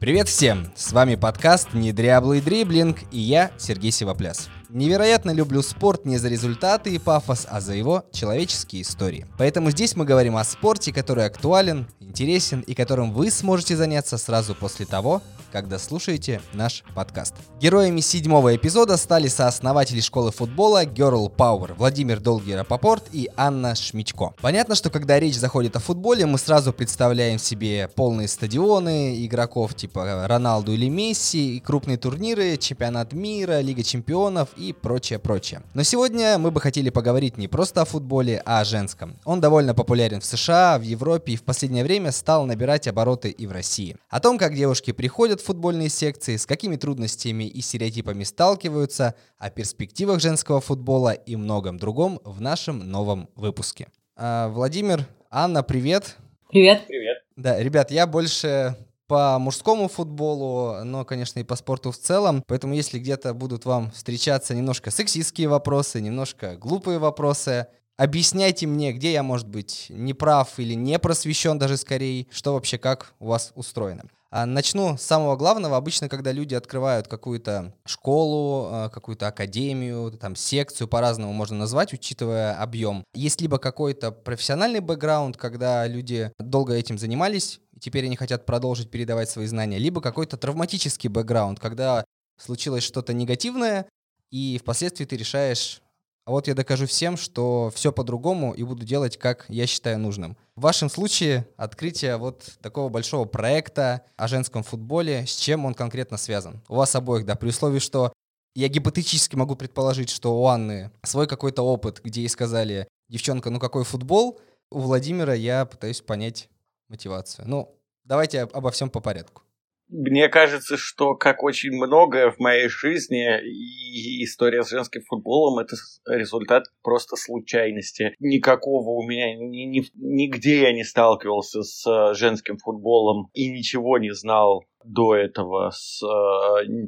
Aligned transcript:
Привет 0.00 0.28
всем! 0.28 0.72
С 0.74 0.92
вами 0.92 1.14
подкаст 1.14 1.74
«Недряблый 1.74 2.40
дриблинг» 2.40 3.00
и 3.12 3.18
я, 3.18 3.50
Сергей 3.58 3.90
Сивопляс. 3.90 4.48
Невероятно 4.70 5.30
люблю 5.30 5.60
спорт 5.60 6.06
не 6.06 6.16
за 6.16 6.30
результаты 6.30 6.94
и 6.94 6.98
пафос, 6.98 7.46
а 7.46 7.60
за 7.60 7.74
его 7.74 8.06
человеческие 8.10 8.80
истории. 8.80 9.26
Поэтому 9.36 9.70
здесь 9.70 9.96
мы 9.96 10.06
говорим 10.06 10.38
о 10.38 10.44
спорте, 10.44 10.90
который 10.90 11.26
актуален, 11.26 11.86
интересен 12.00 12.60
и 12.60 12.72
которым 12.72 13.12
вы 13.12 13.30
сможете 13.30 13.76
заняться 13.76 14.16
сразу 14.16 14.54
после 14.54 14.86
того, 14.86 15.20
когда 15.50 15.78
слушаете 15.78 16.40
наш 16.52 16.84
подкаст. 16.94 17.34
Героями 17.60 18.00
седьмого 18.00 18.54
эпизода 18.56 18.96
стали 18.96 19.28
сооснователи 19.28 20.00
школы 20.00 20.30
футбола 20.30 20.84
Girl 20.84 21.30
Power 21.34 21.74
Владимир 21.76 22.20
Долгий 22.20 22.54
Рапопорт 22.54 23.04
и 23.12 23.28
Анна 23.36 23.74
Шмичко. 23.74 24.34
Понятно, 24.40 24.74
что 24.74 24.90
когда 24.90 25.18
речь 25.18 25.36
заходит 25.36 25.76
о 25.76 25.80
футболе, 25.80 26.26
мы 26.26 26.38
сразу 26.38 26.72
представляем 26.72 27.38
себе 27.38 27.88
полные 27.94 28.28
стадионы, 28.28 29.24
игроков 29.24 29.74
типа 29.74 30.26
Роналду 30.28 30.72
или 30.72 30.88
Месси, 30.88 31.56
и 31.56 31.60
крупные 31.60 31.98
турниры, 31.98 32.56
чемпионат 32.56 33.12
мира, 33.12 33.60
Лига 33.60 33.82
чемпионов 33.82 34.50
и 34.56 34.72
прочее-прочее. 34.72 35.62
Но 35.74 35.82
сегодня 35.82 36.38
мы 36.38 36.50
бы 36.50 36.60
хотели 36.60 36.90
поговорить 36.90 37.36
не 37.38 37.48
просто 37.48 37.82
о 37.82 37.84
футболе, 37.84 38.42
а 38.44 38.60
о 38.60 38.64
женском. 38.64 39.18
Он 39.24 39.40
довольно 39.40 39.74
популярен 39.74 40.20
в 40.20 40.24
США, 40.24 40.78
в 40.78 40.82
Европе 40.82 41.32
и 41.32 41.36
в 41.36 41.42
последнее 41.42 41.84
время 41.84 42.12
стал 42.12 42.46
набирать 42.46 42.88
обороты 42.88 43.30
и 43.30 43.46
в 43.46 43.52
России. 43.52 43.96
О 44.08 44.20
том, 44.20 44.38
как 44.38 44.54
девушки 44.54 44.92
приходят 44.92 45.39
в 45.40 45.44
футбольные 45.44 45.88
секции, 45.88 46.36
с 46.36 46.46
какими 46.46 46.76
трудностями 46.76 47.44
и 47.44 47.60
стереотипами 47.60 48.24
сталкиваются, 48.24 49.14
о 49.38 49.50
перспективах 49.50 50.20
женского 50.20 50.60
футбола 50.60 51.12
и 51.12 51.36
многом 51.36 51.78
другом 51.78 52.20
в 52.24 52.40
нашем 52.40 52.78
новом 52.90 53.28
выпуске. 53.34 53.88
А, 54.16 54.48
Владимир, 54.48 55.06
Анна, 55.30 55.62
привет. 55.62 56.16
Привет. 56.50 56.86
Привет. 56.86 57.18
Да, 57.36 57.58
ребят, 57.58 57.90
я 57.90 58.06
больше 58.06 58.76
по 59.06 59.40
мужскому 59.40 59.88
футболу, 59.88 60.84
но, 60.84 61.04
конечно, 61.04 61.40
и 61.40 61.44
по 61.44 61.56
спорту 61.56 61.90
в 61.90 61.96
целом. 61.96 62.44
Поэтому, 62.46 62.74
если 62.74 62.98
где-то 62.98 63.34
будут 63.34 63.64
вам 63.64 63.90
встречаться 63.90 64.54
немножко 64.54 64.92
сексистские 64.92 65.48
вопросы, 65.48 66.00
немножко 66.00 66.56
глупые 66.56 66.98
вопросы, 66.98 67.66
объясняйте 67.96 68.68
мне, 68.68 68.92
где 68.92 69.12
я, 69.12 69.22
может 69.22 69.48
быть, 69.48 69.86
не 69.88 70.14
прав 70.14 70.58
или 70.58 70.74
не 70.74 70.98
просвещен 70.98 71.58
даже 71.58 71.76
скорее, 71.76 72.26
что 72.30 72.52
вообще 72.54 72.78
как 72.78 73.14
у 73.18 73.26
вас 73.26 73.52
устроено. 73.56 74.04
А, 74.32 74.46
начну 74.46 74.96
с 74.96 75.02
самого 75.02 75.36
главного. 75.36 75.76
Обычно, 75.76 76.08
когда 76.08 76.30
люди 76.30 76.54
открывают 76.54 77.08
какую-то 77.08 77.74
школу, 77.84 78.68
а, 78.70 78.88
какую-то 78.88 79.26
академию, 79.26 80.12
там 80.12 80.36
секцию, 80.36 80.86
по-разному 80.86 81.32
можно 81.32 81.58
назвать, 81.58 81.92
учитывая 81.92 82.54
объем. 82.54 83.04
Есть 83.12 83.40
либо 83.40 83.58
какой-то 83.58 84.12
профессиональный 84.12 84.80
бэкграунд, 84.80 85.36
когда 85.36 85.86
люди 85.88 86.32
долго 86.38 86.74
этим 86.74 86.96
занимались, 86.96 87.60
и 87.72 87.80
теперь 87.80 88.06
они 88.06 88.14
хотят 88.14 88.46
продолжить 88.46 88.90
передавать 88.90 89.28
свои 89.28 89.46
знания, 89.46 89.78
либо 89.78 90.00
какой-то 90.00 90.36
травматический 90.36 91.08
бэкграунд, 91.08 91.58
когда 91.58 92.04
случилось 92.38 92.84
что-то 92.84 93.12
негативное, 93.12 93.86
и 94.30 94.58
впоследствии 94.58 95.06
ты 95.06 95.16
решаешь 95.16 95.82
а 96.24 96.32
вот 96.32 96.48
я 96.48 96.54
докажу 96.54 96.86
всем, 96.86 97.16
что 97.16 97.72
все 97.74 97.92
по-другому 97.92 98.52
и 98.52 98.62
буду 98.62 98.84
делать, 98.84 99.16
как 99.16 99.46
я 99.48 99.66
считаю 99.66 99.98
нужным. 99.98 100.36
В 100.54 100.62
вашем 100.62 100.90
случае 100.90 101.48
открытие 101.56 102.16
вот 102.16 102.44
такого 102.60 102.88
большого 102.88 103.24
проекта 103.24 104.02
о 104.16 104.28
женском 104.28 104.62
футболе, 104.62 105.26
с 105.26 105.34
чем 105.36 105.64
он 105.64 105.74
конкретно 105.74 106.16
связан? 106.18 106.62
У 106.68 106.76
вас 106.76 106.94
обоих, 106.94 107.24
да, 107.24 107.34
при 107.34 107.48
условии, 107.48 107.78
что 107.78 108.12
я 108.54 108.68
гипотетически 108.68 109.36
могу 109.36 109.56
предположить, 109.56 110.10
что 110.10 110.40
у 110.40 110.46
Анны 110.46 110.90
свой 111.02 111.26
какой-то 111.26 111.62
опыт, 111.62 112.00
где 112.02 112.22
ей 112.22 112.28
сказали, 112.28 112.88
девчонка, 113.08 113.50
ну 113.50 113.58
какой 113.58 113.84
футбол? 113.84 114.40
У 114.70 114.80
Владимира 114.80 115.34
я 115.34 115.64
пытаюсь 115.64 116.00
понять 116.00 116.48
мотивацию. 116.88 117.48
Ну, 117.48 117.76
давайте 118.04 118.42
обо 118.42 118.70
всем 118.70 118.90
по 118.90 119.00
порядку. 119.00 119.42
Мне 119.90 120.28
кажется, 120.28 120.76
что 120.76 121.14
как 121.14 121.42
очень 121.42 121.72
многое 121.72 122.30
в 122.30 122.38
моей 122.38 122.68
жизни 122.68 123.26
и 123.42 124.24
история 124.24 124.62
с 124.62 124.70
женским 124.70 125.02
футболом 125.02 125.58
это 125.58 125.74
результат 126.06 126.64
просто 126.82 127.16
случайности. 127.16 128.14
Никакого 128.20 128.90
у 128.90 129.02
меня 129.02 129.34
ни, 129.34 129.64
ни, 129.64 129.84
нигде 129.96 130.62
я 130.62 130.72
не 130.72 130.84
сталкивался 130.84 131.62
с 131.62 132.14
женским 132.14 132.58
футболом 132.58 133.30
и 133.34 133.50
ничего 133.50 133.98
не 133.98 134.14
знал 134.14 134.64
до 134.84 135.14
этого 135.14 135.70
с, 135.74 136.00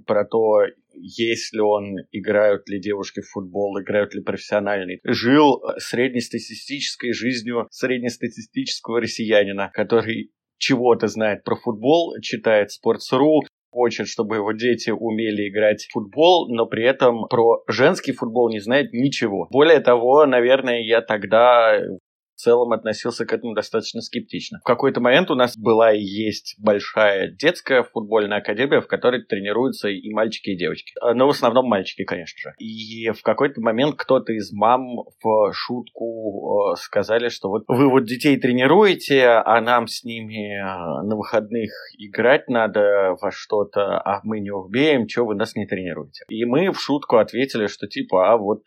про 0.06 0.24
то, 0.24 0.62
есть 0.94 1.52
ли 1.52 1.60
он, 1.60 1.96
играют 2.10 2.68
ли 2.68 2.80
девушки 2.80 3.20
в 3.20 3.28
футбол, 3.28 3.80
играют 3.80 4.14
ли 4.14 4.22
профессиональный. 4.22 5.00
Жил 5.04 5.62
среднестатистической 5.78 7.12
жизнью 7.12 7.66
среднестатистического 7.70 9.00
россиянина, 9.00 9.70
который 9.74 10.30
чего-то 10.62 11.08
знает 11.08 11.42
про 11.44 11.56
футбол, 11.56 12.14
читает 12.22 12.68
Sports.ru, 12.68 13.40
хочет, 13.72 14.06
чтобы 14.06 14.36
его 14.36 14.52
дети 14.52 14.90
умели 14.90 15.48
играть 15.48 15.82
в 15.82 15.92
футбол, 15.92 16.48
но 16.54 16.66
при 16.66 16.84
этом 16.84 17.26
про 17.28 17.62
женский 17.68 18.12
футбол 18.12 18.48
не 18.48 18.60
знает 18.60 18.92
ничего. 18.92 19.48
Более 19.50 19.80
того, 19.80 20.24
наверное, 20.24 20.80
я 20.82 21.00
тогда 21.00 21.80
целом 22.42 22.72
относился 22.72 23.24
к 23.24 23.32
этому 23.32 23.54
достаточно 23.54 24.00
скептично. 24.00 24.58
В 24.60 24.66
какой-то 24.66 25.00
момент 25.00 25.30
у 25.30 25.34
нас 25.34 25.56
была 25.56 25.92
и 25.92 26.00
есть 26.00 26.56
большая 26.58 27.30
детская 27.30 27.82
футбольная 27.82 28.38
академия, 28.38 28.80
в 28.80 28.86
которой 28.86 29.24
тренируются 29.24 29.88
и 29.88 30.12
мальчики, 30.12 30.50
и 30.50 30.56
девочки. 30.56 30.92
Э, 31.02 31.14
но 31.14 31.26
в 31.26 31.30
основном 31.30 31.66
мальчики, 31.66 32.04
конечно 32.04 32.50
же. 32.50 32.54
И 32.58 33.10
в 33.10 33.22
какой-то 33.22 33.60
момент 33.60 33.94
кто-то 33.96 34.32
из 34.32 34.52
мам 34.52 34.82
в 35.22 35.52
шутку 35.52 36.72
э, 36.72 36.76
сказали, 36.76 37.28
что 37.28 37.48
вот 37.48 37.64
вы 37.68 37.88
вот 37.88 38.04
детей 38.04 38.38
тренируете, 38.38 39.26
а 39.28 39.60
нам 39.60 39.86
с 39.86 40.04
ними 40.04 40.58
э, 40.58 41.06
на 41.06 41.16
выходных 41.16 41.70
играть 41.98 42.48
надо 42.48 43.16
во 43.20 43.30
что-то, 43.30 43.98
а 43.98 44.20
мы 44.24 44.40
не 44.40 44.50
убеем, 44.50 45.08
что 45.08 45.24
вы 45.24 45.34
нас 45.34 45.54
не 45.54 45.66
тренируете. 45.66 46.24
И 46.28 46.44
мы 46.44 46.72
в 46.72 46.80
шутку 46.80 47.18
ответили, 47.18 47.66
что 47.66 47.86
типа, 47.86 48.32
а 48.32 48.36
вот 48.36 48.62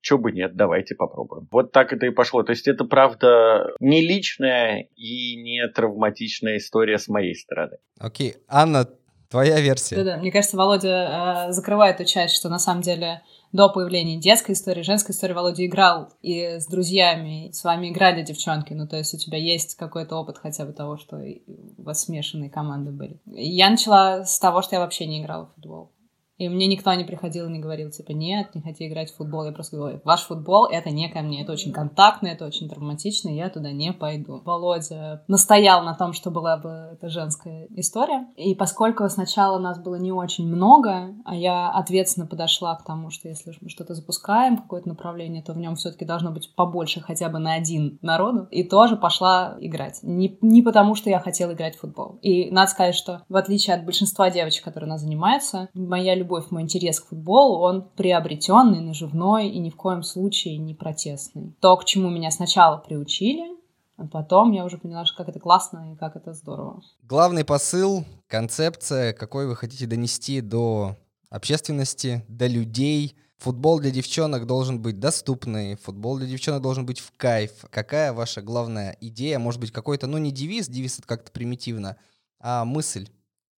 Чё 0.00 0.18
бы 0.18 0.32
нет, 0.32 0.56
давайте 0.56 0.94
попробуем. 0.94 1.48
Вот 1.50 1.72
так 1.72 1.92
это 1.92 2.06
и 2.06 2.10
пошло. 2.10 2.42
То 2.42 2.52
есть 2.52 2.66
это, 2.66 2.84
правда, 2.84 3.72
не 3.80 4.00
личная 4.00 4.88
и 4.96 5.36
не 5.36 5.66
травматичная 5.68 6.56
история 6.56 6.98
с 6.98 7.08
моей 7.08 7.34
стороны. 7.34 7.76
Окей. 7.98 8.30
Okay. 8.30 8.36
Анна, 8.48 8.88
твоя 9.30 9.60
версия. 9.60 9.96
Да-да, 9.96 10.16
мне 10.16 10.32
кажется, 10.32 10.56
Володя 10.56 11.48
э, 11.48 11.52
закрывает 11.52 12.00
эту 12.00 12.10
часть, 12.10 12.34
что 12.34 12.48
на 12.48 12.58
самом 12.58 12.82
деле 12.82 13.22
до 13.52 13.68
появления 13.68 14.18
детской 14.18 14.52
истории, 14.52 14.82
женской 14.82 15.14
истории 15.14 15.32
Володя 15.32 15.66
играл 15.66 16.12
и 16.22 16.58
с 16.58 16.66
друзьями, 16.66 17.48
и 17.48 17.52
с 17.52 17.64
вами 17.64 17.90
играли 17.90 18.22
девчонки, 18.22 18.72
ну, 18.72 18.86
то 18.86 18.96
есть 18.96 19.14
у 19.14 19.18
тебя 19.18 19.38
есть 19.38 19.76
какой-то 19.76 20.16
опыт 20.16 20.38
хотя 20.38 20.64
бы 20.64 20.72
того, 20.72 20.96
что 20.96 21.16
у 21.16 21.82
вас 21.82 22.04
смешанные 22.04 22.50
команды 22.50 22.90
были. 22.90 23.20
Я 23.26 23.70
начала 23.70 24.24
с 24.24 24.38
того, 24.38 24.62
что 24.62 24.76
я 24.76 24.80
вообще 24.80 25.06
не 25.06 25.22
играла 25.22 25.46
в 25.46 25.54
футбол. 25.54 25.92
И 26.40 26.48
мне 26.48 26.66
никто 26.66 26.92
не 26.94 27.04
приходил 27.04 27.46
и 27.46 27.52
не 27.52 27.58
говорил, 27.58 27.90
типа, 27.90 28.12
нет, 28.12 28.54
не 28.54 28.62
хочу 28.62 28.84
играть 28.84 29.12
в 29.12 29.16
футбол. 29.16 29.44
Я 29.44 29.52
просто 29.52 29.76
говорю, 29.76 30.00
ваш 30.04 30.22
футбол— 30.22 30.64
это 30.70 30.88
не 30.88 31.06
ко 31.10 31.20
мне, 31.20 31.42
это 31.42 31.52
очень 31.52 31.70
контактно, 31.70 32.28
это 32.28 32.46
очень 32.46 32.66
травматично, 32.66 33.28
я 33.28 33.50
туда 33.50 33.72
не 33.72 33.92
пойду. 33.92 34.40
Володя 34.42 35.22
настоял 35.28 35.82
на 35.82 35.92
том, 35.92 36.14
что 36.14 36.30
была 36.30 36.56
бы 36.56 36.92
эта 36.94 37.10
женская 37.10 37.68
история. 37.76 38.26
И 38.36 38.54
поскольку 38.54 39.06
сначала 39.10 39.58
нас 39.58 39.78
было 39.78 39.96
не 39.96 40.12
очень 40.12 40.46
много, 40.46 41.14
а 41.26 41.34
я 41.34 41.68
ответственно 41.68 42.26
подошла 42.26 42.74
к 42.74 42.86
тому, 42.86 43.10
что 43.10 43.28
если 43.28 43.52
мы 43.60 43.68
что-то 43.68 43.92
запускаем, 43.92 44.56
какое-то 44.56 44.88
направление, 44.88 45.42
то 45.42 45.52
в 45.52 45.58
нем 45.58 45.76
все-таки 45.76 46.06
должно 46.06 46.30
быть 46.30 46.54
побольше 46.56 47.02
хотя 47.02 47.28
бы 47.28 47.38
на 47.38 47.52
один 47.52 47.98
народу, 48.00 48.48
и 48.50 48.64
тоже 48.64 48.96
пошла 48.96 49.58
играть. 49.60 49.98
Не, 50.02 50.38
не 50.40 50.62
потому, 50.62 50.94
что 50.94 51.10
я 51.10 51.20
хотела 51.20 51.52
играть 51.52 51.76
в 51.76 51.80
футбол. 51.80 52.18
И 52.22 52.50
надо 52.50 52.70
сказать, 52.70 52.94
что 52.94 53.24
в 53.28 53.36
отличие 53.36 53.76
от 53.76 53.84
большинства 53.84 54.30
девочек, 54.30 54.64
которые 54.64 54.88
нас 54.88 55.02
занимаются, 55.02 55.68
моя 55.74 56.14
любовь 56.14 56.29
любовь, 56.30 56.50
мой 56.50 56.62
интерес 56.62 57.00
к 57.00 57.08
футболу, 57.08 57.58
он 57.58 57.88
приобретенный, 57.96 58.80
наживной 58.80 59.48
и 59.48 59.58
ни 59.58 59.70
в 59.70 59.76
коем 59.76 60.02
случае 60.02 60.58
не 60.58 60.74
протестный. 60.74 61.54
То, 61.60 61.76
к 61.76 61.84
чему 61.84 62.08
меня 62.08 62.30
сначала 62.30 62.76
приучили, 62.76 63.56
а 63.96 64.06
потом 64.06 64.52
я 64.52 64.64
уже 64.64 64.78
поняла, 64.78 65.04
что 65.04 65.16
как 65.16 65.28
это 65.28 65.40
классно 65.40 65.92
и 65.92 65.96
как 65.96 66.16
это 66.16 66.32
здорово. 66.32 66.82
Главный 67.02 67.44
посыл, 67.44 68.04
концепция, 68.28 69.12
какой 69.12 69.46
вы 69.48 69.56
хотите 69.56 69.86
донести 69.86 70.40
до 70.40 70.96
общественности, 71.30 72.24
до 72.28 72.46
людей. 72.46 73.16
Футбол 73.38 73.80
для 73.80 73.90
девчонок 73.90 74.46
должен 74.46 74.80
быть 74.80 75.00
доступный, 75.00 75.74
футбол 75.76 76.18
для 76.18 76.28
девчонок 76.28 76.62
должен 76.62 76.86
быть 76.86 77.00
в 77.00 77.12
кайф. 77.16 77.50
Какая 77.70 78.12
ваша 78.12 78.42
главная 78.42 78.96
идея? 79.00 79.38
Может 79.38 79.60
быть, 79.60 79.72
какой-то, 79.72 80.06
ну 80.06 80.18
не 80.18 80.30
девиз, 80.30 80.68
девиз 80.68 80.98
это 80.98 81.08
как-то 81.08 81.32
примитивно, 81.32 81.96
а 82.38 82.64
мысль, 82.64 83.08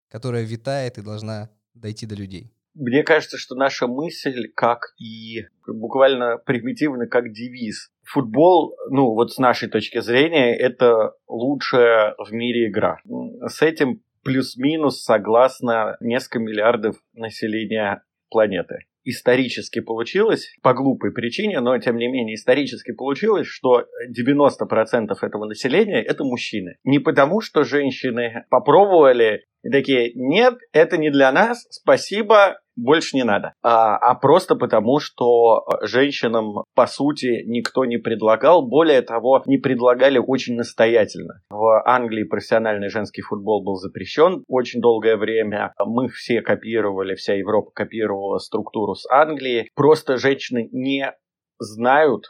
которая 0.08 0.44
витает 0.44 0.98
и 0.98 1.02
должна 1.02 1.50
дойти 1.74 2.06
до 2.06 2.16
людей. 2.16 2.52
Мне 2.74 3.04
кажется, 3.04 3.38
что 3.38 3.56
наша 3.56 3.88
мысль, 3.88 4.48
как 4.56 4.94
и 4.98 5.46
буквально 5.68 6.38
примитивно, 6.38 7.08
как 7.08 7.32
девиз. 7.32 7.92
Футбол, 8.04 8.76
ну 8.90 9.14
вот 9.14 9.34
с 9.34 9.38
нашей 9.38 9.70
точки 9.70 10.00
зрения, 10.00 10.56
это 10.56 11.14
лучшая 11.28 12.16
в 12.18 12.32
мире 12.32 12.70
игра. 12.70 13.00
С 13.48 13.62
этим 13.62 14.02
плюс-минус 14.24 15.04
согласно 15.04 15.98
несколько 16.00 16.40
миллиардов 16.40 16.96
населения 17.14 18.04
планеты. 18.30 18.86
Исторически 19.04 19.80
получилось, 19.82 20.54
по 20.62 20.74
глупой 20.74 21.12
причине, 21.12 21.60
но 21.60 21.78
тем 21.80 21.98
не 21.98 22.08
менее 22.08 22.36
исторически 22.36 22.92
получилось, 22.92 23.48
что 23.48 23.86
90% 24.10 25.10
этого 25.22 25.46
населения 25.46 26.02
это 26.02 26.24
мужчины. 26.24 26.78
Не 26.84 27.00
потому, 27.00 27.42
что 27.42 27.64
женщины 27.64 28.46
попробовали 28.50 29.46
и 29.64 29.70
такие, 29.70 30.12
нет, 30.16 30.56
это 30.74 30.98
не 30.98 31.12
для 31.12 31.32
нас, 31.32 31.68
спасибо, 31.70 32.60
больше 32.82 33.16
не 33.16 33.24
надо. 33.24 33.54
А, 33.62 33.98
а 33.98 34.16
просто 34.16 34.56
потому, 34.56 35.00
что 35.00 35.66
женщинам, 35.82 36.64
по 36.76 36.88
сути, 36.88 37.44
никто 37.46 37.86
не 37.86 37.98
предлагал. 37.98 38.68
Более 38.68 39.02
того, 39.02 39.42
не 39.46 39.58
предлагали 39.58 40.18
очень 40.18 40.56
настоятельно. 40.56 41.42
В 41.50 41.84
Англии 41.86 42.24
профессиональный 42.24 42.90
женский 42.90 43.22
футбол 43.22 43.64
был 43.64 43.76
запрещен 43.76 44.44
очень 44.48 44.82
долгое 44.82 45.18
время. 45.18 45.74
Мы 45.80 46.10
все 46.10 46.42
копировали, 46.42 47.16
вся 47.16 47.36
Европа 47.36 47.72
копировала 47.74 48.38
структуру 48.38 48.96
с 48.96 49.10
Англии. 49.10 49.70
Просто 49.76 50.18
женщины 50.18 50.70
не 50.72 51.14
знают 51.60 52.26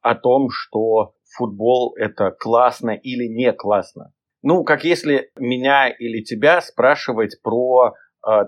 о 0.00 0.14
том, 0.14 0.48
что 0.50 1.14
футбол 1.36 1.94
это 1.96 2.30
классно 2.30 2.90
или 2.90 3.26
не 3.26 3.52
классно. 3.52 4.12
Ну, 4.42 4.64
как 4.64 4.84
если 4.84 5.30
меня 5.38 5.88
или 5.88 6.22
тебя 6.22 6.60
спрашивать 6.60 7.40
про 7.42 7.88
э, 7.88 7.92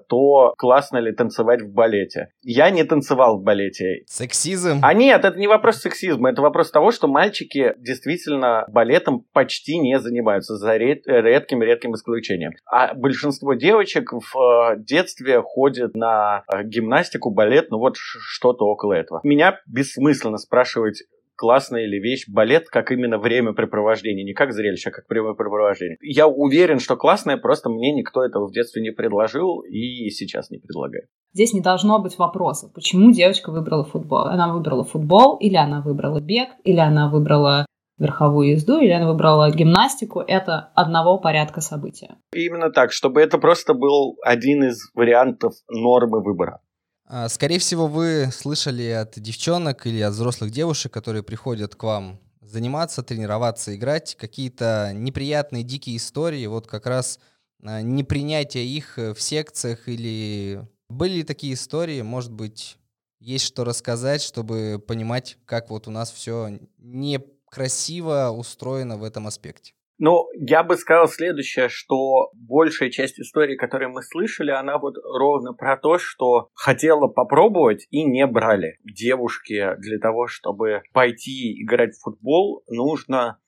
то, 0.09 0.55
классно 0.56 0.99
ли 0.99 1.12
танцевать 1.12 1.62
в 1.62 1.73
балете. 1.73 2.31
Я 2.43 2.71
не 2.71 2.85
танцевал 2.85 3.38
в 3.38 3.43
балете. 3.43 4.05
Сексизм? 4.06 4.81
А 4.82 4.94
нет, 4.94 5.25
это 5.25 5.38
не 5.38 5.47
вопрос 5.47 5.76
сексизма, 5.76 6.31
это 6.31 6.43
вопрос 6.43 6.71
того, 6.71 6.91
что 6.91 7.09
мальчики 7.09 7.75
действительно 7.79 8.65
балетом 8.69 9.25
почти 9.32 9.79
не 9.79 9.99
занимаются, 9.99 10.56
за 10.56 10.76
редким-редким 10.76 11.94
исключением. 11.94 12.53
А 12.67 12.94
большинство 12.94 13.55
девочек 13.55 14.12
в 14.12 14.37
э, 14.37 14.76
детстве 14.79 15.43
ходят 15.43 15.94
на 15.94 16.44
э, 16.53 16.62
гимнастику, 16.65 17.31
балет, 17.31 17.71
ну 17.71 17.79
вот 17.79 17.97
что-то 17.97 18.65
около 18.65 18.93
этого. 18.93 19.21
Меня 19.25 19.61
бессмысленно 19.67 20.38
спрашивать, 20.38 21.05
классная 21.37 21.87
ли 21.87 21.99
вещь 21.99 22.25
балет 22.29 22.69
как 22.69 22.91
именно 22.93 23.19
времяпрепровождение, 23.19 24.25
не 24.25 24.35
как 24.35 24.53
зрелище, 24.53 24.91
а 24.91 24.93
как 24.93 25.05
времяпрепровождение. 25.09 25.97
Я 26.01 26.27
уверен, 26.27 26.79
что 26.79 26.97
классное, 26.97 27.37
просто 27.37 27.69
мне 27.69 27.93
никто 27.93 28.25
этого 28.25 28.47
в 28.47 28.53
детстве 28.53 28.83
не 28.83 28.91
предложил 28.91 29.61
и 29.61 30.11
сейчас 30.11 30.51
не 30.51 30.59
предлагает. 30.59 31.07
Здесь 31.33 31.53
не 31.53 31.61
должно 31.61 32.01
быть 32.01 32.17
вопроса, 32.17 32.71
почему 32.73 33.11
девочка 33.11 33.51
выбрала 33.51 33.85
футбол. 33.85 34.27
Она 34.27 34.53
выбрала 34.53 34.85
футбол, 34.85 35.37
или 35.39 35.57
она 35.57 35.81
выбрала 35.81 36.21
бег, 36.21 36.49
или 36.63 36.79
она 36.79 37.11
выбрала 37.11 37.67
верховую 37.99 38.51
езду, 38.51 38.79
или 38.79 38.91
она 38.91 39.11
выбрала 39.11 39.51
гимнастику, 39.51 40.21
это 40.21 40.71
одного 40.75 41.19
порядка 41.19 41.61
события. 41.61 42.17
Именно 42.33 42.71
так, 42.71 42.93
чтобы 42.93 43.21
это 43.21 43.39
просто 43.39 43.75
был 43.75 44.17
один 44.23 44.65
из 44.65 44.91
вариантов 44.95 45.55
нормы 45.69 46.23
выбора. 46.23 46.61
А, 47.06 47.29
скорее 47.29 47.59
всего, 47.59 47.87
вы 47.87 48.31
слышали 48.33 48.89
от 48.89 49.19
девчонок 49.21 49.87
или 49.87 50.01
от 50.01 50.15
взрослых 50.15 50.51
девушек, 50.51 50.93
которые 50.93 51.23
приходят 51.23 51.75
к 51.75 51.83
вам 51.83 52.19
заниматься, 52.41 53.03
тренироваться, 53.03 53.75
играть, 53.75 54.17
какие-то 54.17 54.93
неприятные, 54.95 55.65
дикие 55.65 55.97
истории, 55.97 56.47
вот 56.47 56.67
как 56.67 56.87
раз 56.87 57.19
а, 57.62 57.83
непринятие 57.83 58.67
их 58.67 58.97
в 58.97 59.17
секциях 59.19 59.89
или... 59.89 60.67
Были 60.89 61.17
ли 61.17 61.23
такие 61.25 61.55
истории? 61.55 62.03
Может 62.03 62.33
быть, 62.33 62.79
есть 63.19 63.47
что 63.47 63.65
рассказать, 63.65 64.23
чтобы 64.23 64.83
понимать, 64.87 65.39
как 65.47 65.71
вот 65.71 65.89
у 65.89 65.91
нас 65.91 66.12
все 66.12 66.59
некрасиво 66.79 68.31
устроено 68.31 68.97
в 68.97 69.03
этом 69.03 69.27
аспекте? 69.27 69.75
Ну, 69.99 70.26
я 70.35 70.62
бы 70.64 70.76
сказал 70.76 71.06
следующее, 71.06 71.69
что 71.69 72.31
большая 72.35 72.91
часть 72.91 73.20
истории, 73.20 73.56
которые 73.56 73.88
мы 73.88 74.02
слышали, 74.02 74.50
она 74.50 74.79
вот 74.79 74.96
ровно 74.96 75.52
про 75.52 75.76
то, 75.76 75.99
что 75.99 76.49
хотела 76.55 77.06
попробовать 77.06 77.87
и 77.91 78.05
не 78.05 78.26
брали. 78.26 78.79
Девушке 78.85 79.76
для 79.79 79.99
того, 79.99 80.26
чтобы 80.26 80.82
пойти 80.93 81.62
играть 81.62 81.94
в 81.94 82.02
футбол, 82.02 82.64
нужно 82.69 83.38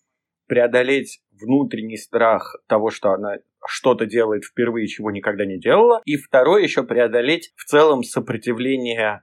преодолеть 0.47 1.21
внутренний 1.33 1.97
страх 1.97 2.57
того, 2.69 2.91
что 2.91 3.11
она 3.11 3.37
что-то 3.67 4.07
делает 4.07 4.45
впервые, 4.45 4.87
чего 4.87 5.11
никогда 5.11 5.45
не 5.45 5.59
делала. 5.59 6.01
И 6.05 6.17
второе, 6.17 6.63
еще 6.63 6.85
преодолеть 6.85 7.53
в 7.57 7.65
целом 7.65 8.05
сопротивление 8.05 9.23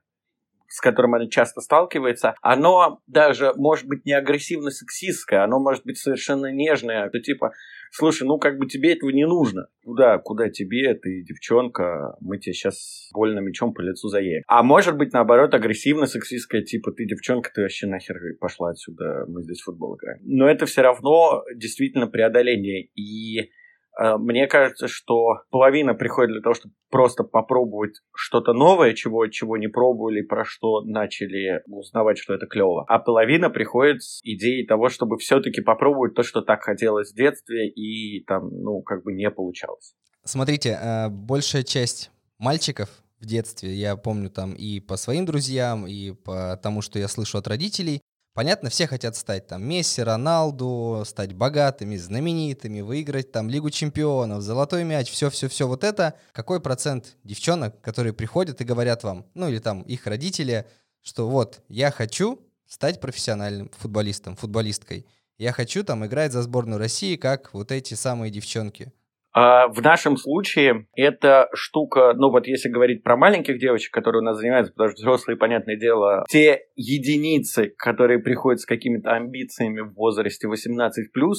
с 0.73 0.81
которым 0.81 1.13
она 1.13 1.27
часто 1.27 1.61
сталкивается, 1.61 2.33
оно 2.41 2.99
даже 3.05 3.53
может 3.55 3.87
быть 3.87 4.05
не 4.05 4.13
агрессивно-сексистское, 4.13 5.43
оно 5.43 5.59
может 5.59 5.85
быть 5.85 5.99
совершенно 5.99 6.51
нежное, 6.51 7.07
то 7.11 7.19
типа, 7.19 7.51
слушай, 7.91 8.23
ну 8.23 8.39
как 8.39 8.57
бы 8.57 8.65
тебе 8.65 8.93
этого 8.93 9.11
не 9.11 9.27
нужно. 9.27 9.67
Куда, 9.83 10.17
куда 10.17 10.49
тебе, 10.49 10.95
ты 10.95 11.21
девчонка, 11.21 12.15
мы 12.21 12.39
тебе 12.39 12.53
сейчас 12.53 13.09
больно 13.13 13.39
мечом 13.39 13.75
по 13.75 13.81
лицу 13.81 14.07
заедем. 14.07 14.41
А 14.47 14.63
может 14.63 14.97
быть, 14.97 15.13
наоборот, 15.13 15.53
агрессивно-сексистское, 15.53 16.63
типа, 16.63 16.91
ты 16.91 17.05
девчонка, 17.05 17.51
ты 17.53 17.61
вообще 17.61 17.85
нахер 17.85 18.17
пошла 18.39 18.71
отсюда, 18.71 19.25
мы 19.27 19.43
здесь 19.43 19.61
в 19.61 19.65
футбол 19.65 19.95
играем. 19.95 20.21
Но 20.23 20.49
это 20.49 20.65
все 20.65 20.81
равно 20.81 21.43
действительно 21.55 22.07
преодоление. 22.07 22.87
И 22.95 23.51
мне 23.99 24.47
кажется, 24.47 24.87
что 24.87 25.41
половина 25.49 25.93
приходит 25.93 26.31
для 26.31 26.41
того, 26.41 26.55
чтобы 26.55 26.73
просто 26.89 27.23
попробовать 27.23 27.95
что-то 28.15 28.53
новое, 28.53 28.93
чего, 28.93 29.27
чего 29.27 29.57
не 29.57 29.67
пробовали, 29.67 30.21
про 30.21 30.45
что 30.45 30.81
начали 30.81 31.61
узнавать, 31.67 32.17
что 32.17 32.33
это 32.33 32.45
клево. 32.47 32.85
А 32.87 32.99
половина 32.99 33.49
приходит 33.49 34.03
с 34.03 34.19
идеей 34.23 34.65
того, 34.65 34.89
чтобы 34.89 35.17
все-таки 35.17 35.61
попробовать 35.61 36.15
то, 36.15 36.23
что 36.23 36.41
так 36.41 36.61
хотелось 36.61 37.11
в 37.11 37.15
детстве 37.15 37.67
и 37.69 38.23
там, 38.25 38.49
ну, 38.49 38.81
как 38.81 39.03
бы 39.03 39.13
не 39.13 39.29
получалось. 39.29 39.93
Смотрите, 40.23 40.79
э, 40.81 41.09
большая 41.09 41.63
часть 41.63 42.11
мальчиков 42.39 42.89
в 43.19 43.25
детстве, 43.25 43.73
я 43.73 43.95
помню 43.95 44.29
там 44.29 44.53
и 44.53 44.79
по 44.79 44.97
своим 44.97 45.25
друзьям, 45.25 45.87
и 45.87 46.11
по 46.11 46.59
тому, 46.61 46.81
что 46.81 46.99
я 46.99 47.07
слышу 47.07 47.37
от 47.37 47.47
родителей, 47.47 48.01
Понятно, 48.33 48.71
все 48.71 48.87
хотят 48.87 49.15
стать 49.15 49.45
там 49.45 49.63
Месси, 49.63 50.01
Роналду, 50.01 51.03
стать 51.05 51.33
богатыми, 51.33 51.97
знаменитыми, 51.97 52.81
выиграть 52.81 53.31
там 53.31 53.47
Лигу 53.47 53.69
чемпионов, 53.69 54.41
золотой 54.41 54.83
мяч, 54.83 55.11
все-все-все 55.11 55.67
вот 55.67 55.83
это. 55.83 56.15
Какой 56.31 56.59
процент 56.59 57.15
девчонок, 57.23 57.79
которые 57.81 58.11
приходят 58.13 58.59
и 58.59 58.63
говорят 58.63 59.03
вам, 59.03 59.27
ну 59.35 59.49
или 59.49 59.59
там 59.59 59.83
их 59.83 60.07
родители, 60.07 60.65
что 61.03 61.29
вот, 61.29 61.61
я 61.69 61.91
хочу 61.91 62.39
стать 62.65 62.99
профессиональным 62.99 63.69
футболистом, 63.77 64.35
футболисткой. 64.35 65.05
Я 65.37 65.51
хочу 65.51 65.83
там 65.83 66.03
играть 66.03 66.31
за 66.31 66.41
сборную 66.41 66.79
России, 66.79 67.17
как 67.17 67.53
вот 67.53 67.71
эти 67.71 67.93
самые 67.93 68.31
девчонки. 68.31 68.91
А 69.33 69.67
в 69.67 69.81
нашем 69.81 70.15
случае 70.15 70.87
эта 70.95 71.49
штука, 71.53 72.13
ну 72.15 72.29
вот 72.29 72.47
если 72.47 72.69
говорить 72.69 73.03
про 73.03 73.17
маленьких 73.17 73.59
девочек, 73.59 73.91
которые 73.91 74.21
у 74.21 74.25
нас 74.25 74.37
занимаются, 74.37 74.71
потому 74.73 74.91
что 74.91 75.01
взрослые, 75.01 75.37
понятное 75.37 75.75
дело, 75.75 76.23
те 76.29 76.67
единицы, 76.75 77.73
которые 77.77 78.19
приходят 78.19 78.61
с 78.61 78.65
какими-то 78.65 79.11
амбициями 79.11 79.81
в 79.81 79.93
возрасте 79.93 80.47
18+, 80.47 80.89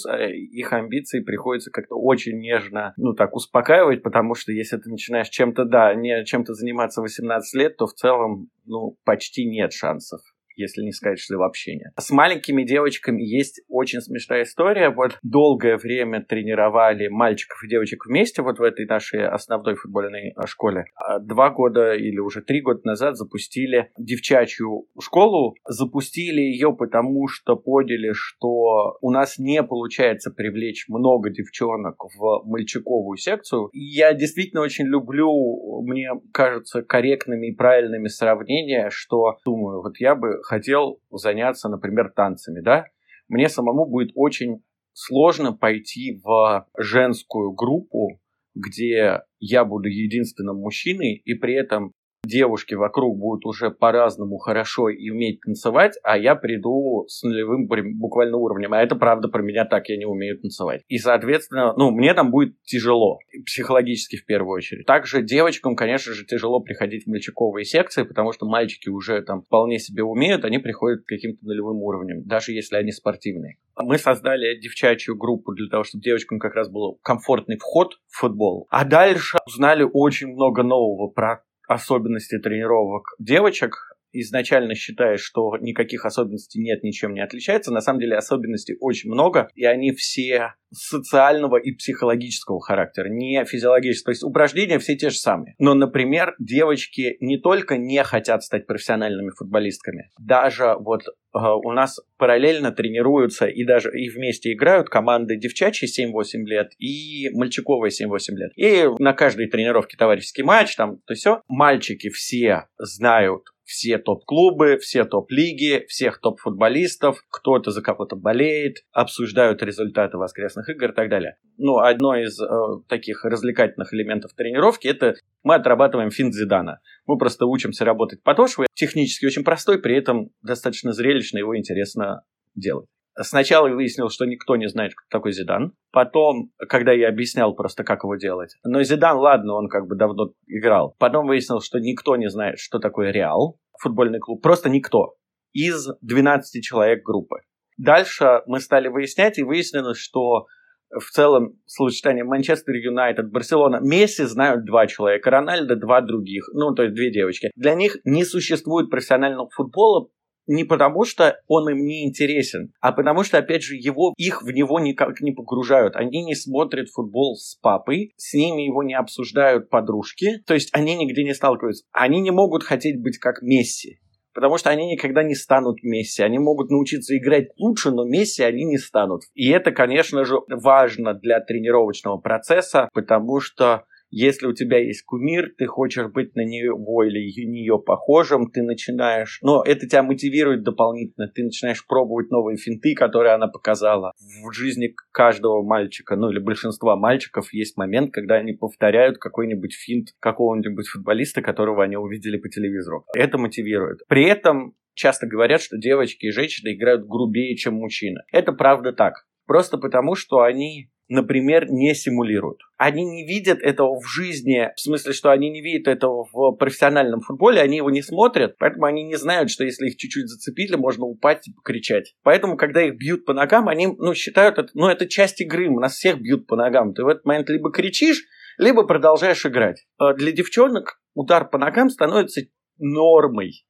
а 0.09 0.27
их 0.27 0.73
амбиции 0.73 1.21
приходится 1.21 1.71
как-то 1.71 1.95
очень 1.95 2.41
нежно, 2.41 2.95
ну 2.97 3.15
так, 3.15 3.35
успокаивать, 3.37 4.03
потому 4.03 4.35
что 4.35 4.51
если 4.51 4.77
ты 4.77 4.91
начинаешь 4.91 5.29
чем-то, 5.29 5.65
да, 5.65 5.95
не 5.95 6.25
чем-то 6.25 6.55
заниматься 6.55 7.01
18 7.01 7.55
лет, 7.55 7.77
то 7.77 7.87
в 7.87 7.93
целом, 7.93 8.49
ну, 8.67 8.97
почти 9.05 9.47
нет 9.47 9.73
шансов 9.73 10.21
если 10.57 10.83
не 10.83 10.93
сказать, 10.93 11.19
что 11.19 11.37
вообще 11.37 11.77
нет. 11.77 11.93
С 11.99 12.11
маленькими 12.11 12.65
девочками 12.65 13.23
есть 13.23 13.63
очень 13.69 14.01
смешная 14.01 14.43
история. 14.43 14.91
Вот 14.91 15.19
долгое 15.23 15.77
время 15.77 16.23
тренировали 16.23 17.09
мальчиков 17.09 17.63
и 17.65 17.69
девочек 17.69 18.07
вместе 18.07 18.43
вот 18.43 18.59
в 18.59 18.63
этой 18.63 18.87
нашей 18.87 19.27
основной 19.27 19.75
футбольной 19.75 20.33
а, 20.37 20.47
школе. 20.47 20.87
А 20.95 21.19
два 21.19 21.51
года 21.51 21.95
или 21.95 22.19
уже 22.19 22.43
три 22.43 22.61
года 22.61 22.81
назад 22.85 23.17
запустили 23.17 23.91
девчачью 23.99 24.87
школу. 25.01 25.55
Запустили 25.67 26.41
ее 26.41 26.75
потому, 26.75 27.29
что 27.29 27.57
поняли, 27.57 28.13
что 28.13 28.97
у 29.01 29.11
нас 29.11 29.39
не 29.39 29.63
получается 29.63 30.31
привлечь 30.31 30.87
много 30.89 31.31
девчонок 31.31 32.05
в 32.17 32.43
мальчиковую 32.45 33.17
секцию. 33.17 33.71
Я 33.73 34.15
действительно 34.15 34.63
очень 34.63 34.87
люблю, 34.87 35.83
мне 35.83 36.11
кажется, 36.33 36.83
корректными 36.83 37.49
и 37.49 37.55
правильными 37.55 38.09
сравнения, 38.09 38.89
что 38.91 39.39
думаю, 39.45 39.83
вот 39.83 39.99
я 39.99 40.15
бы 40.15 40.41
хотел 40.45 41.01
заняться, 41.11 41.69
например, 41.69 42.13
танцами, 42.15 42.61
да, 42.61 42.87
мне 43.29 43.49
самому 43.49 43.87
будет 43.87 44.13
очень 44.15 44.63
сложно 44.93 45.53
пойти 45.53 46.21
в 46.23 46.67
женскую 46.79 47.53
группу, 47.53 48.21
где 48.55 49.23
я 49.41 49.65
буду 49.65 49.89
единственным 49.89 50.59
мужчиной, 50.59 51.15
и 51.25 51.35
при 51.35 51.55
этом 51.55 51.93
девушки 52.25 52.75
вокруг 52.75 53.19
будут 53.19 53.47
уже 53.47 53.71
по-разному 53.71 54.39
хорошо 54.39 54.89
и 54.89 55.11
уметь 55.11 55.41
танцевать, 55.41 55.99
а 56.03 56.19
я 56.19 56.35
приду 56.35 57.05
с 57.09 57.23
нулевым 57.23 57.67
буквально 57.99 58.37
уровнем. 58.37 58.73
А 58.73 58.83
это 58.83 58.97
правда 58.97 59.29
про 59.29 59.43
меня 59.43 59.65
так, 59.65 59.89
я 59.89 59.97
не 59.97 60.07
умею 60.07 60.39
танцевать. 60.41 60.83
И, 60.89 60.99
соответственно, 60.99 61.75
ну, 61.77 61.91
мне 61.91 62.15
там 62.15 62.31
будет 62.31 62.61
тяжело, 62.63 63.19
психологически 63.47 64.17
в 64.17 64.27
первую 64.27 64.57
очередь. 64.57 64.87
Также 64.87 65.23
девочкам, 65.23 65.77
конечно 65.77 66.13
же, 66.13 66.25
тяжело 66.25 66.61
приходить 66.61 67.05
в 67.05 67.11
мальчиковые 67.11 67.65
секции, 67.65 68.03
потому 68.03 68.33
что 68.33 68.47
мальчики 68.47 68.89
уже 68.89 69.23
там 69.23 69.43
вполне 69.43 69.79
себе 69.79 70.03
умеют, 70.03 70.45
они 70.45 70.59
приходят 70.59 71.03
к 71.05 71.09
каким-то 71.09 71.45
нулевым 71.45 71.77
уровням, 71.83 72.23
даже 72.25 72.53
если 72.53 72.77
они 72.77 72.93
спортивные. 72.93 73.57
Мы 73.77 73.99
создали 73.99 74.59
девчачью 74.61 75.17
группу 75.17 75.53
для 75.53 75.69
того, 75.69 75.85
чтобы 75.85 76.03
девочкам 76.03 76.39
как 76.39 76.55
раз 76.55 76.71
был 76.71 76.99
комфортный 77.03 77.57
вход 77.57 77.95
в 78.09 78.21
футбол. 78.21 78.67
А 78.71 78.85
дальше 78.85 79.39
узнали 79.47 79.87
очень 79.91 80.29
много 80.29 80.63
нового 80.63 81.09
про 81.09 81.43
особенности 81.67 82.39
тренировок 82.39 83.15
девочек, 83.19 83.94
изначально 84.21 84.75
считаешь, 84.75 85.21
что 85.21 85.57
никаких 85.61 86.05
особенностей 86.05 86.61
нет, 86.61 86.83
ничем 86.83 87.15
не 87.15 87.21
отличается. 87.21 87.73
На 87.73 87.81
самом 87.81 88.01
деле 88.01 88.17
особенностей 88.17 88.77
очень 88.81 89.11
много, 89.11 89.49
и 89.55 89.65
они 89.65 89.93
все 89.93 90.55
социального 90.75 91.57
и 91.57 91.73
психологического 91.73 92.61
характера, 92.61 93.09
не 93.09 93.45
физиологического. 93.45 94.07
То 94.07 94.13
есть 94.13 94.25
упражнения 94.25 94.79
все 94.79 94.97
те 94.97 95.11
же 95.11 95.17
самые. 95.17 95.55
Но, 95.59 95.75
например, 95.75 96.35
девочки 96.39 97.17
не 97.21 97.39
только 97.39 97.77
не 97.77 98.03
хотят 98.03 98.43
стать 98.43 98.67
профессиональными 98.67 99.31
футболистками, 99.37 100.11
даже 100.19 100.75
вот 100.79 101.03
э, 101.07 101.11
у 101.33 101.71
нас 101.73 102.01
параллельно 102.19 102.73
тренируются 102.73 103.47
и 103.47 103.65
даже 103.65 103.91
и 103.93 104.09
вместе 104.09 104.53
играют 104.53 104.89
команды 104.89 105.37
девчачьи 105.37 105.89
7-8 105.89 106.45
лет 106.45 106.73
и 106.79 107.31
мальчиковые 107.33 107.91
7-8 107.91 108.19
лет. 108.35 108.53
И 108.57 108.89
на 108.99 109.13
каждой 109.13 109.49
тренировке 109.49 109.97
товарищеский 109.97 110.45
матч, 110.45 110.77
там, 110.77 110.99
то 111.07 111.15
все. 111.15 111.41
Мальчики 111.49 112.09
все 112.11 112.65
знают 112.79 113.54
все 113.65 113.99
топ-клубы, 113.99 114.79
все 114.79 115.05
топ-лиги, 115.05 115.85
всех 115.89 116.21
топ-футболистов, 116.21 117.25
кто-то 117.31 117.71
за 117.71 117.83
кого-то 117.83 118.17
болеет, 118.17 118.85
обсуждают 118.93 119.63
результаты 119.63 120.19
воскресных 120.19 120.69
игр 120.69 120.91
и 120.91 120.95
так 120.95 121.09
далее. 121.09 121.37
Ну, 121.57 121.79
одно 121.79 122.17
из 122.17 122.39
э, 122.41 122.47
таких 122.89 123.25
развлекательных 123.25 123.93
элементов 123.95 124.33
тренировки– 124.35 124.87
это 124.89 125.15
мы 125.43 125.55
отрабатываем 125.55 126.11
финт 126.11 126.35
Зидана. 126.35 126.81
Мы 127.07 127.19
просто 127.19 127.47
учимся 127.47 127.85
работать 127.85 128.23
подошвой. 128.23 128.67
Технически 128.75 129.27
очень 129.27 129.45
простой, 129.45 129.81
при 129.81 129.97
этом 129.97 130.31
достаточно 130.43 130.93
зрелищно, 130.93 131.39
его 131.39 131.57
интересно 131.57 132.23
делать. 132.55 132.87
Сначала 133.21 133.69
выяснил, 133.69 134.09
что 134.11 134.25
никто 134.25 134.57
не 134.57 134.69
знает, 134.69 134.95
кто 134.95 135.19
такой 135.19 135.33
Зидан. 135.33 135.73
Потом, 135.93 136.51
когда 136.69 136.93
я 136.93 137.09
объяснял 137.09 137.55
просто, 137.55 137.85
как 137.85 138.03
его 138.03 138.17
делать. 138.17 138.57
Но 138.65 138.83
Зидан, 138.83 139.19
ладно, 139.19 139.55
он 139.55 139.69
как 139.69 139.87
бы 139.87 139.95
давно 139.95 140.33
играл. 140.47 140.97
Потом 140.99 141.27
выяснил, 141.27 141.61
что 141.61 141.79
никто 141.79 142.17
не 142.17 142.29
знает, 142.29 142.59
что 142.59 142.79
такое 142.79 143.13
Реал, 143.13 143.59
футбольный 143.81 144.19
клуб. 144.19 144.43
Просто 144.43 144.69
никто. 144.69 145.15
Из 145.53 145.89
12 146.01 146.65
человек 146.65 147.05
группы. 147.05 147.43
Дальше 147.77 148.43
мы 148.47 148.61
стали 148.61 148.89
выяснять, 148.89 149.39
и 149.39 149.45
выяснилось, 149.45 149.99
что 149.99 150.47
в 150.91 151.11
целом 151.11 151.59
сочетание 151.67 152.25
Манчестер 152.25 152.75
Юнайтед, 152.75 153.31
Барселона, 153.31 153.81
Месси 153.81 154.25
знают 154.25 154.65
два 154.65 154.87
человека, 154.87 155.31
Рональдо 155.31 155.77
два 155.77 156.01
других, 156.01 156.49
ну, 156.53 156.75
то 156.75 156.85
есть 156.85 156.95
две 156.95 157.13
девочки. 157.13 157.51
Для 157.57 157.75
них 157.75 157.97
не 158.05 158.25
существует 158.25 158.91
профессионального 158.91 159.49
футбола, 159.51 160.09
не 160.47 160.65
потому, 160.65 161.05
что 161.05 161.41
он 161.49 161.69
им 161.69 161.85
не 161.85 162.07
интересен, 162.07 162.73
а 162.81 162.93
потому 162.93 163.25
что, 163.25 163.39
опять 163.39 163.63
же, 163.63 163.77
его, 163.77 164.13
их 164.17 164.43
в 164.43 164.51
него 164.51 164.81
никак 164.81 165.21
не 165.21 165.33
погружают. 165.33 165.97
Они 165.97 166.25
не 166.25 166.35
смотрят 166.35 166.89
футбол 166.91 167.37
с 167.37 167.57
папой, 167.57 168.13
с 168.17 168.35
ними 168.35 168.63
его 168.63 168.83
не 168.83 168.95
обсуждают 168.95 169.71
подружки, 169.71 170.43
то 170.47 170.55
есть 170.55 170.71
они 170.73 170.97
нигде 170.97 171.25
не 171.25 171.35
сталкиваются. 171.35 171.85
Они 171.93 172.21
не 172.21 172.31
могут 172.31 172.63
хотеть 172.63 173.03
быть 173.03 173.19
как 173.19 173.43
Месси, 173.43 173.99
потому 174.35 174.59
что 174.59 174.71
они 174.71 174.87
никогда 174.87 175.23
не 175.23 175.35
станут 175.35 175.83
Месси. 175.83 176.23
Они 176.23 176.39
могут 176.39 176.71
научиться 176.71 177.17
играть 177.17 177.49
лучше, 177.57 177.91
но 177.91 178.05
Месси 178.05 178.43
они 178.43 178.65
не 178.65 178.79
станут. 178.79 179.23
И 179.35 179.49
это, 179.51 179.73
конечно 179.73 180.25
же, 180.25 180.37
важно 180.49 181.15
для 181.15 181.41
тренировочного 181.41 182.19
процесса, 182.19 182.89
потому 182.93 183.41
что 183.41 183.85
если 184.17 184.47
у 184.47 184.53
тебя 184.53 184.79
есть 184.79 185.03
кумир, 185.05 185.53
ты 185.59 185.67
хочешь 185.67 186.07
быть 186.07 186.37
на 186.37 186.45
него 186.45 187.03
или 187.03 187.19
нее 187.47 187.83
похожим, 187.85 188.49
ты 188.49 188.63
начинаешь... 188.63 189.41
Но 189.43 189.65
это 189.65 189.89
тебя 189.89 190.05
мотивирует 190.05 190.63
дополнительно. 190.63 191.27
Ты 191.27 191.43
начинаешь 191.43 191.85
пробовать 191.85 192.31
новые 192.31 192.57
финты, 192.57 192.95
которые 192.95 193.35
она 193.35 193.49
показала. 193.49 194.13
В 194.45 194.53
жизни 194.53 194.95
каждого 195.11 195.63
мальчика, 195.63 196.15
ну 196.15 196.31
или 196.31 196.39
большинства 196.39 196.95
мальчиков, 196.97 197.53
есть 197.53 197.77
момент, 197.77 198.13
когда 198.13 198.37
они 198.37 198.53
повторяют 198.53 199.19
какой-нибудь 199.19 199.75
финт 199.75 200.11
какого-нибудь 200.21 200.87
футболиста, 200.87 201.43
которого 201.43 201.83
они 201.83 201.97
увидели 201.97 202.37
по 202.37 202.49
телевизору. 202.49 203.05
Это 203.17 203.37
мотивирует. 203.37 204.01
При 204.07 204.27
этом 204.27 204.75
часто 204.95 205.27
говорят, 205.27 205.61
что 205.61 205.77
девочки 205.77 206.27
и 206.27 206.31
женщины 206.31 206.75
играют 206.75 207.05
грубее, 207.07 207.57
чем 207.57 207.75
мужчины. 207.75 208.21
Это 208.31 208.53
правда 208.53 208.93
так. 208.93 209.27
Просто 209.47 209.77
потому, 209.77 210.15
что 210.15 210.41
они 210.41 210.91
например, 211.09 211.71
не 211.71 211.95
симулируют. 211.95 212.61
Они 212.77 213.05
не 213.05 213.27
видят 213.27 213.59
этого 213.61 214.01
в 214.01 214.07
жизни, 214.07 214.71
в 214.75 214.81
смысле, 214.81 215.13
что 215.13 215.31
они 215.31 215.51
не 215.51 215.61
видят 215.63 215.89
этого 215.89 216.27
в 216.33 216.53
профессиональном 216.53 217.21
футболе, 217.21 217.61
они 217.61 217.79
его 217.79 217.91
не 217.91 218.03
смотрят, 218.03 218.57
поэтому 218.59 218.87
они 218.87 219.05
не 219.05 219.17
знают, 219.17 219.51
что 219.51 219.65
если 219.65 219.89
их 219.89 219.97
чуть-чуть 219.97 220.29
зацепили, 220.29 220.77
можно 220.77 221.05
упасть 221.05 221.49
и 221.49 221.53
покричать. 221.53 222.15
Поэтому, 222.23 222.57
когда 222.57 222.83
их 222.83 222.97
бьют 222.97 223.25
по 223.25 223.33
ногам, 223.33 223.69
они, 223.69 223.87
ну, 223.87 224.15
считают 224.15 224.59
это, 224.59 224.71
ну, 224.75 224.89
это 224.89 225.07
часть 225.07 225.41
игры, 225.41 225.69
у 225.69 225.81
нас 225.81 225.95
всех 225.95 226.21
бьют 226.21 226.47
по 226.47 226.57
ногам. 226.57 226.95
Ты 226.95 227.05
в 227.05 227.09
этот 227.09 227.25
момент 227.25 227.49
либо 227.51 227.71
кричишь, 227.71 228.25
либо 228.59 228.85
продолжаешь 228.85 229.45
играть. 229.47 229.87
А 229.99 230.15
для 230.15 230.33
девчонок 230.33 231.01
удар 231.15 231.49
по 231.49 231.59
ногам 231.59 231.91
становится 231.91 232.43
нормой 232.79 233.65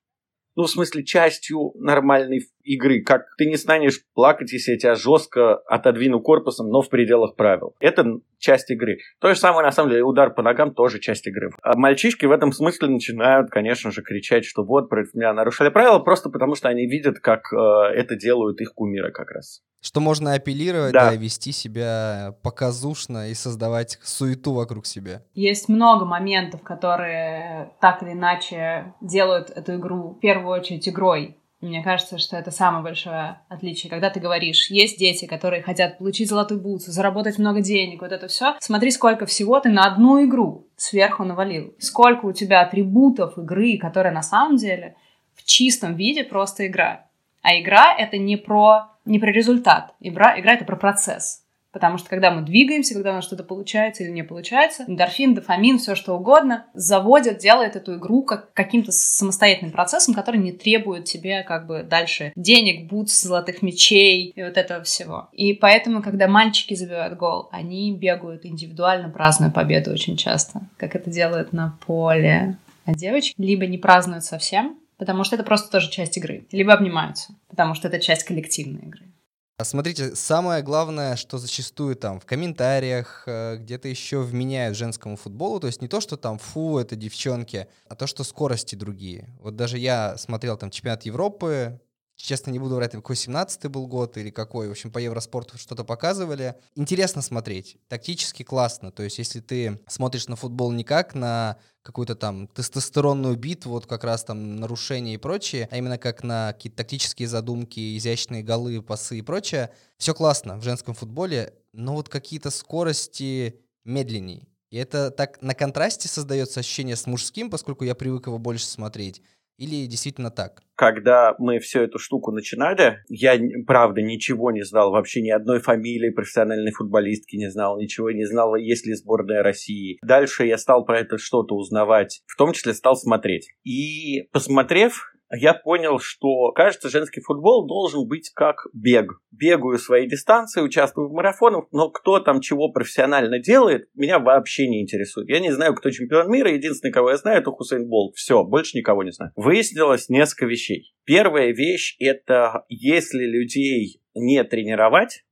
ну, 0.57 0.65
в 0.65 0.71
смысле, 0.71 1.05
частью 1.05 1.73
нормальной 1.77 2.43
игры. 2.63 3.03
Как 3.03 3.23
ты 3.37 3.47
не 3.47 3.57
станешь 3.57 4.01
плакать, 4.15 4.53
если 4.53 4.73
я 4.73 4.79
тебя 4.79 4.95
жестко 4.95 5.57
отодвину 5.67 6.21
корпусом, 6.21 6.69
но 6.69 6.81
в 6.83 6.89
пределах 6.89 7.37
правил. 7.37 7.75
Это 7.81 8.05
часть 8.39 8.71
игры. 8.71 8.99
То 9.21 9.33
же 9.33 9.39
самое, 9.39 9.65
на 9.65 9.73
самом 9.73 9.91
деле, 9.91 10.03
удар 10.03 10.33
по 10.33 10.43
ногам 10.43 10.75
тоже 10.75 11.01
часть 11.01 11.27
игры. 11.27 11.51
А 11.63 11.77
мальчишки 11.77 12.27
в 12.27 12.33
этом 12.33 12.53
смысле 12.53 12.89
начинают, 12.89 13.51
конечно 13.51 13.91
же, 13.91 14.03
кричать, 14.03 14.45
что 14.45 14.65
вот, 14.65 14.89
против 14.89 15.15
меня 15.15 15.33
нарушали 15.33 15.71
правила, 15.71 15.99
просто 15.99 16.31
потому 16.31 16.55
что 16.55 16.69
они 16.69 16.87
видят, 16.87 17.19
как 17.21 17.53
э, 17.53 17.57
это 17.57 18.17
делают 18.17 18.61
их 18.61 18.75
кумиры 18.75 19.13
как 19.13 19.31
раз. 19.31 19.63
Что 19.85 20.01
можно 20.01 20.33
апеллировать, 20.33 20.95
да. 20.95 21.11
да, 21.11 21.15
вести 21.15 21.53
себя 21.53 22.35
показушно 22.43 23.29
и 23.29 23.35
создавать 23.35 23.99
суету 24.03 24.55
вокруг 24.55 24.87
себя. 24.87 25.21
Есть 25.35 25.69
много 25.69 26.07
моментов, 26.07 26.63
которые 26.63 27.71
так 27.83 28.03
или 28.03 28.13
иначе 28.13 28.95
делают 29.03 29.51
эту 29.51 29.75
игру 29.75 30.15
в 30.15 30.21
первую 30.21 30.59
очередь 30.59 30.89
игрой. 30.89 31.37
Мне 31.61 31.83
кажется, 31.83 32.17
что 32.17 32.39
это 32.39 32.51
самое 32.51 32.83
большое 32.83 33.43
отличие. 33.51 33.91
Когда 33.91 34.09
ты 34.09 34.21
говоришь, 34.21 34.71
есть 34.71 34.99
дети, 34.99 35.27
которые 35.27 35.63
хотят 35.63 35.99
получить 35.99 36.31
золотую 36.31 36.63
бутсу, 36.63 36.91
заработать 36.91 37.39
много 37.39 37.61
денег, 37.61 38.01
вот 38.01 38.13
это 38.13 38.27
все. 38.27 38.57
Смотри, 38.61 38.91
сколько 38.91 39.27
всего 39.27 39.61
ты 39.61 39.69
на 39.69 39.85
одну 39.85 40.25
игру 40.25 40.67
сверху 40.77 41.25
навалил. 41.25 41.75
Сколько 41.79 42.25
у 42.25 42.33
тебя 42.33 42.63
атрибутов 42.63 43.37
игры, 43.37 43.77
которая 43.77 44.15
на 44.15 44.23
самом 44.23 44.57
деле 44.57 44.97
в 45.35 45.45
чистом 45.45 45.95
виде 45.95 46.25
просто 46.25 46.67
игра. 46.67 47.05
А 47.45 47.61
игра— 47.61 47.95
это 47.99 48.17
не 48.17 48.37
про, 48.37 48.89
не 49.05 49.19
про 49.19 49.31
результат. 49.31 49.93
Игра, 50.01 50.41
игра— 50.41 50.55
это 50.55 50.65
про 50.65 50.77
процесс. 50.77 51.43
Потому 51.73 51.99
что 51.99 52.09
когда 52.09 52.31
мы 52.31 52.41
двигаемся, 52.41 52.95
когда 52.95 53.11
у 53.11 53.15
нас 53.15 53.25
что-то 53.25 53.43
получается 53.43 54.03
или 54.03 54.11
не 54.11 54.23
получается, 54.23 54.85
эндорфин, 54.87 55.35
дофамин, 55.35 55.79
все 55.79 55.95
что 55.95 56.17
угодно, 56.17 56.65
заводят, 56.73 57.39
делает 57.39 57.77
эту 57.77 57.97
игру 57.97 58.23
как 58.23 58.53
каким-то 58.55 58.93
самостоятельным 58.93 59.73
процессом, 59.73 60.15
который 60.15 60.41
не 60.41 60.53
требует 60.53 61.05
тебе 61.05 61.43
как 61.43 61.67
бы 61.67 61.83
дальше 61.83 62.33
денег, 62.35 62.89
бутс, 62.89 63.21
золотых 63.21 63.61
мечей 63.61 64.33
и 64.35 64.43
вот 64.43 64.57
этого 64.57 64.83
всего. 64.83 65.29
И 65.33 65.53
поэтому, 65.53 66.01
когда 66.01 66.29
мальчики 66.29 66.73
забивают 66.75 67.19
гол, 67.19 67.49
они 67.53 67.93
бегают 67.93 68.47
индивидуально, 68.47 69.11
празднуя 69.11 69.51
победу 69.51 69.91
очень 69.91 70.17
часто, 70.17 70.63
как 70.79 70.97
это 70.97 71.11
делают 71.11 71.53
на 71.53 71.77
поле. 71.87 72.57
А 72.87 72.95
девочки 72.95 73.35
либо 73.37 73.67
не 73.67 73.79
празднуют 73.79 74.25
совсем, 74.25 74.79
потому 74.97 75.25
что 75.25 75.37
это 75.37 75.45
просто 75.45 75.71
тоже 75.71 75.91
часть 75.91 76.17
игры, 76.17 76.47
либо 76.53 76.73
обнимаются, 76.73 77.35
потому 77.49 77.75
что 77.75 77.89
это 77.89 78.01
часть 78.01 78.25
коллективной 78.25 78.83
игры. 78.83 79.15
А 79.57 79.63
смотрите, 79.63 80.17
самое 80.17 80.65
главное, 80.65 81.15
что 81.15 81.39
зачастую 81.39 81.95
там 81.95 82.19
в 82.19 82.27
комментариях, 82.27 83.23
э, 83.27 83.57
где-то 83.57 83.87
еще 83.87 84.19
вменяют 84.21 84.77
женскому 84.77 85.17
футболу, 85.17 85.61
то 85.61 85.69
есть 85.69 85.81
не 85.81 85.87
то, 85.87 86.01
что 86.01 86.17
там 86.17 86.39
фу, 86.39 86.79
это 86.79 86.97
девчонки, 86.97 87.69
а 87.89 87.95
то, 87.95 88.09
что 88.09 88.25
скорости 88.25 88.75
другие. 88.75 89.29
Вот 89.41 89.55
даже 89.55 89.79
я 89.79 90.17
смотрел 90.19 90.57
там 90.57 90.71
чемпионат 90.71 91.05
Европы, 91.05 91.81
Честно, 92.17 92.51
не 92.51 92.61
буду 92.61 92.77
врать, 92.77 92.93
какой 92.93 93.17
17-й 93.17 93.69
был 93.69 93.87
год 93.89 94.17
или 94.17 94.31
какой. 94.31 94.69
В 94.69 94.71
общем, 94.71 94.93
по 94.93 94.99
Евроспорту 94.99 95.59
что-то 95.59 95.85
показывали. 95.85 96.55
Интересно 96.77 97.23
смотреть. 97.23 97.77
Тактически 97.89 98.45
классно. 98.45 98.93
То 98.93 99.03
есть, 99.03 99.19
если 99.19 99.41
ты 99.41 99.81
смотришь 99.89 100.29
на 100.29 100.37
футбол 100.37 100.71
не 100.71 100.85
как 100.85 101.15
на 101.15 101.59
какую-то 101.83 102.15
там 102.15 102.47
тестостеронную 102.47 103.37
битву, 103.37 103.73
вот 103.73 103.87
как 103.87 104.05
раз 104.05 104.25
там 104.25 104.57
нарушения 104.57 105.15
и 105.15 105.19
прочее, 105.19 105.69
а 105.71 105.77
именно 105.77 105.99
как 105.99 106.23
на 106.23 106.53
какие-то 106.53 106.79
тактические 106.79 107.29
задумки, 107.29 107.97
изящные 107.99 108.43
голы, 108.43 108.81
пасы 108.81 109.19
и 109.19 109.23
прочее, 109.23 109.71
все 109.99 110.15
классно 110.15 110.57
в 110.57 110.63
женском 110.63 110.95
футболе, 110.95 111.53
но 111.73 111.95
вот 111.95 112.09
какие-то 112.09 112.51
скорости 112.51 113.61
медленней. 113.85 114.49
И 114.71 114.77
это 114.77 115.11
так 115.11 115.43
на 115.43 115.55
контрасте 115.55 116.09
создается 116.09 116.61
ощущение 116.61 116.97
с 116.97 117.07
мужским, 117.07 117.51
поскольку 117.51 117.85
я 117.85 117.95
привык 117.95 118.27
его 118.29 118.39
больше 118.39 118.67
смотреть. 118.67 119.23
Или 119.57 119.87
действительно 119.87 120.31
так? 120.31 120.63
Когда 120.77 121.35
мы 121.39 121.61
всю 121.61 121.81
эту 121.81 121.99
штуку 121.99 122.33
начинали, 122.33 122.99
я, 123.09 123.39
правда, 123.67 124.03
ничего 124.03 124.51
не 124.51 124.65
знал, 124.65 124.91
вообще 124.91 125.23
ни 125.23 125.31
одной 125.31 125.61
фамилии 125.61 126.11
профессиональной 126.11 126.73
футболистки 126.73 127.37
не 127.37 127.49
знал, 127.49 127.79
ничего 127.79 128.11
не 128.11 128.25
знал, 128.25 128.57
есть 128.57 128.85
ли 128.87 128.95
сборная 128.95 129.45
России. 129.45 129.99
Дальше 130.03 130.47
я 130.47 130.59
стал 130.59 130.85
про 130.85 130.99
это 130.99 131.17
что-то 131.19 131.55
узнавать, 131.55 132.23
в 132.27 132.37
том 132.37 132.53
числе 132.53 132.75
стал 132.75 132.97
смотреть. 132.97 133.51
И 133.63 134.29
посмотрев, 134.33 135.14
я 135.37 135.55
понял, 135.55 135.99
что, 135.99 136.53
кажется, 136.53 136.89
женский 136.89 137.21
футбол 137.21 137.67
должен 137.67 138.07
быть 138.07 138.31
как 138.35 138.67
бег. 138.73 139.13
Бегаю 139.31 139.79
свои 139.79 140.09
дистанции, 140.09 140.61
участвую 140.61 141.09
в 141.09 141.13
марафонах, 141.13 141.67
но 141.73 141.91
кто 141.91 142.21
там 142.21 142.41
чего 142.41 142.71
профессионально 142.71 143.39
делает, 143.39 143.89
меня 143.95 144.19
вообще 144.19 144.69
не 144.69 144.83
интересует. 144.83 145.29
Я 145.29 145.41
не 145.41 145.53
знаю, 145.53 145.75
кто 145.75 145.91
чемпион 145.91 146.31
мира, 146.31 146.53
единственный, 146.53 146.93
кого 146.93 147.11
я 147.11 147.17
знаю, 147.17 147.41
это 147.41 147.51
Хусейн 147.51 147.89
Болт. 147.89 148.17
Все, 148.17 148.45
больше 148.45 148.77
никого 148.77 149.03
не 149.03 149.13
знаю. 149.13 149.33
Выяснилось 149.37 150.09
несколько 150.09 150.47
вещей. 150.47 150.95
Первая 151.05 151.53
вещь– 151.53 151.97
это 151.99 152.65
если 152.69 153.25
людей 153.25 154.03
не 154.15 154.43
тренировать 154.45 155.25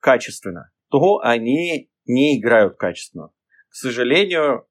качественно, 0.00 0.70
то 0.90 1.20
они 1.22 1.90
не 2.06 2.38
играют 2.38 2.76
качественно. 2.76 3.30
К 3.68 3.74
сожалению, 3.74 4.66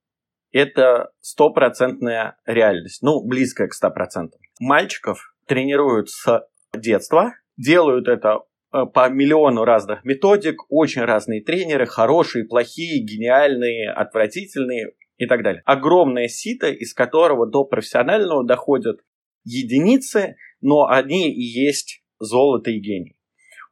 это 0.52 1.12
стопроцентная 1.22 2.38
реальность, 2.46 3.02
ну, 3.02 3.26
близкая 3.26 3.68
к 3.68 3.74
100%. 3.74 4.30
Мальчиков 4.60 5.34
тренируют 5.48 6.10
с 6.10 6.46
детства, 6.74 7.34
делают 7.58 8.08
это 8.08 8.40
э, 8.74 8.86
по 8.94 9.10
миллиону 9.10 9.66
разных 9.66 10.04
методик, 10.04 10.64
очень 10.70 11.04
разные 11.04 11.44
тренеры, 11.44 11.86
хорошие, 11.86 12.46
плохие, 12.46 13.04
гениальные, 13.04 13.92
отвратительные 13.92 14.94
и 15.18 15.26
так 15.26 15.44
далее. 15.44 15.62
Огромное 15.66 16.28
сито, 16.28 16.68
из 16.72 16.94
которого 16.94 17.48
до 17.48 17.64
профессионального 17.66 18.46
доходят 18.46 19.02
единицы, 19.44 20.36
но 20.62 20.88
они 20.88 21.32
и 21.32 21.42
есть 21.42 22.04
золото 22.20 22.72
и 22.72 22.80
гений. 22.80 23.18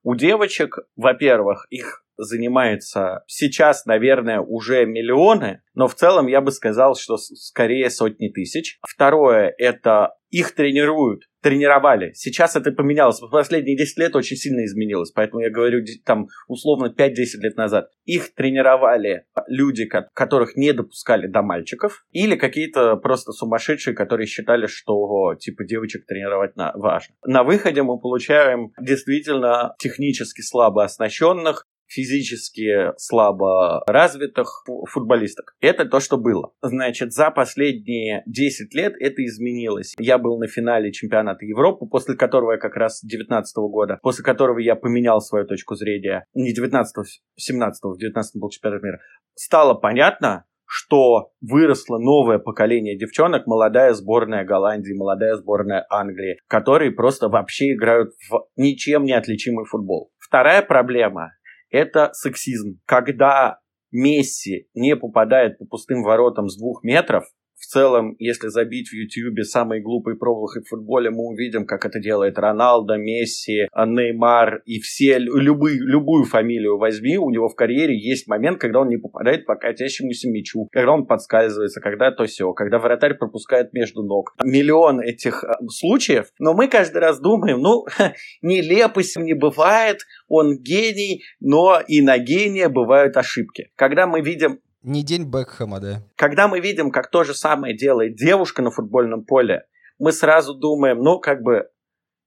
У 0.03 0.15
девочек, 0.15 0.79
во-первых, 0.96 1.67
их 1.69 2.05
занимается 2.17 3.24
сейчас, 3.27 3.86
наверное, 3.86 4.39
уже 4.39 4.86
миллионы, 4.86 5.62
но 5.74 5.88
в 5.88 5.95
целом 5.95 6.27
я 6.27 6.41
бы 6.41 6.51
сказал, 6.51 6.95
что 6.95 7.17
скорее 7.17 7.89
сотни 7.89 8.29
тысяч. 8.29 8.79
Второе– 8.88 9.53
это 9.57 10.13
их 10.29 10.53
тренируют, 10.55 11.24
тренировали. 11.41 12.12
Сейчас 12.13 12.55
это 12.55 12.71
поменялось. 12.71 13.19
Последние 13.31 13.77
10 13.77 13.97
лет 14.00 14.15
очень 14.15 14.36
сильно 14.36 14.65
изменилось. 14.65 15.12
Поэтому 15.12 15.41
я 15.41 15.50
говорю, 15.50 15.86
там, 16.05 16.27
условно, 16.47 16.93
5-10 16.97 17.13
лет 17.41 17.57
назад. 17.57 17.89
Их 18.05 18.33
тренировали 18.33 19.25
люди, 19.47 19.86
которых 19.86 20.55
не 20.55 20.74
допускали 20.74 21.27
до 21.27 21.41
мальчиков. 21.41 22.05
Или 22.12 22.36
какие-то 22.36 22.97
просто 22.97 23.31
сумасшедшие, 23.31 23.95
которые 23.95 24.27
считали, 24.27 24.67
что, 24.67 25.36
типа, 25.36 25.63
девочек 25.63 26.05
тренировать 26.05 26.55
на, 26.55 26.74
важно. 26.75 27.15
На 27.25 27.43
выходе 27.43 27.83
мы 27.83 28.00
получаем 28.00 28.71
действительно 28.81 29.75
технически 29.79 30.41
слабо 30.41 30.83
оснащенных, 30.83 31.65
физически 31.88 32.98
слабо 32.98 33.84
развитых 33.88 34.63
футболисток. 34.89 35.56
Это 35.60 35.86
то, 35.86 36.00
что 36.00 36.17
было. 36.17 36.51
Значит, 36.62 37.13
за 37.13 37.32
последние 37.32 38.24
10 38.25 38.74
лет 38.74 38.94
это 39.00 39.25
изменилось. 39.25 39.96
Я 39.98 40.17
был 40.17 40.38
на 40.38 40.48
финале 40.48 40.91
чемпионата 40.91 41.46
Европы, 41.46 41.86
после 41.86 42.15
которого 42.15 42.53
я 42.53 42.58
как 42.58 42.75
раз 42.75 43.01
19 43.03 43.56
года, 43.58 44.00
после 44.01 44.24
которого 44.24 44.60
я 44.60 44.75
поменял 44.75 45.22
свою 45.22 45.46
точку 45.46 45.75
зрения. 45.75 46.25
Не 46.34 46.53
19 46.53 46.94
17 47.36 47.84
в 47.84 47.98
19 47.98 48.41
был 48.41 48.50
чемпионат 48.50 48.84
мира. 48.84 49.00
Стало 49.36 49.74
понятно, 49.75 50.46
что 50.67 51.32
выросло 51.41 51.98
новое 51.98 52.39
поколение 52.39 52.98
девчонок, 52.98 53.48
молодая 53.48 53.94
сборная 53.94 54.44
Голландии, 54.44 54.94
молодая 54.94 55.36
сборная 55.36 55.86
Англии, 55.89 56.39
которые 56.48 56.91
просто 56.91 57.29
вообще 57.29 57.74
играют 57.74 58.12
в 58.29 58.48
ничем 58.58 59.06
не 59.06 59.13
отличимый 59.13 59.65
футбол. 59.65 60.12
Вторая 60.17 60.62
проблема 60.62 61.32
это 61.69 62.12
сексизм. 62.13 62.79
Когда 62.86 63.59
Месси 63.91 64.67
не 64.74 64.95
попадает 64.95 65.57
по 65.57 65.65
пустым 65.65 66.03
воротам 66.03 66.50
с 66.50 66.57
двух 66.57 66.83
метров, 66.83 67.25
в 67.58 67.66
целом, 67.66 68.16
если 68.20 68.48
забить 68.50 68.90
в 68.90 68.94
Ютьюбе 68.94 69.44
самые 69.44 69.82
глупые 69.82 70.16
промахи 70.16 70.62
в 70.62 70.70
футболе, 70.70 71.10
мы 71.10 71.26
увидим, 71.28 71.66
как 71.66 71.86
это 71.86 72.00
делает 72.00 72.38
Роналдо, 72.38 72.98
Месси, 72.98 73.68
Неймар 73.76 74.62
и 74.66 74.80
все, 74.80 75.18
любые, 75.18 75.80
любую 75.80 76.26
фамилию 76.26 76.78
возьми, 76.78 77.18
у 77.18 77.30
него 77.30 77.50
в 77.50 77.56
карьере 77.56 77.98
есть 77.98 78.28
момент, 78.28 78.60
когда 78.60 78.82
он 78.82 78.90
не 78.90 78.98
попадает 78.98 79.46
по 79.46 79.56
катящемуся 79.56 80.30
мячу, 80.30 80.68
когда 80.72 80.92
он 80.92 81.08
подскальзывается, 81.08 81.82
когда 81.82 82.12
то 82.12 82.26
все, 82.26 82.54
когда 82.54 82.78
вратарь 82.78 83.16
пропускает 83.16 83.74
между 83.74 84.04
ног. 84.04 84.36
Миллион 84.44 85.02
этих 85.02 85.44
э, 85.44 85.48
случаев, 85.70 86.28
но 86.40 86.54
мы 86.54 86.68
каждый 86.68 87.00
раз 87.00 87.20
думаем, 87.20 87.60
ну, 87.60 87.86
нелепость 88.42 89.18
не 89.18 89.34
бывает, 89.34 90.02
он 90.28 90.58
гений, 90.58 91.24
но 91.39 91.82
и 91.88 92.02
на 92.02 92.20
гения 92.20 92.70
бывают 92.70 93.17
ошибки. 93.17 93.72
Когда 93.76 94.06
мы 94.06 94.22
видим 94.22 94.60
не 94.88 95.04
день 95.04 95.26
Бекхэма, 95.26 95.80
да. 95.80 96.02
Когда 96.15 96.47
мы 96.47 96.60
видим, 96.60 96.91
как 96.91 97.12
то 97.12 97.23
же 97.23 97.34
самое 97.34 97.76
делает 97.76 98.15
девушка 98.15 98.62
на 98.62 98.71
футбольном 98.71 99.23
поле, 99.26 99.65
мы 100.00 100.12
сразу 100.12 100.54
думаем, 100.54 101.04
ну, 101.04 101.19
как 101.19 101.41
бы, 101.41 101.69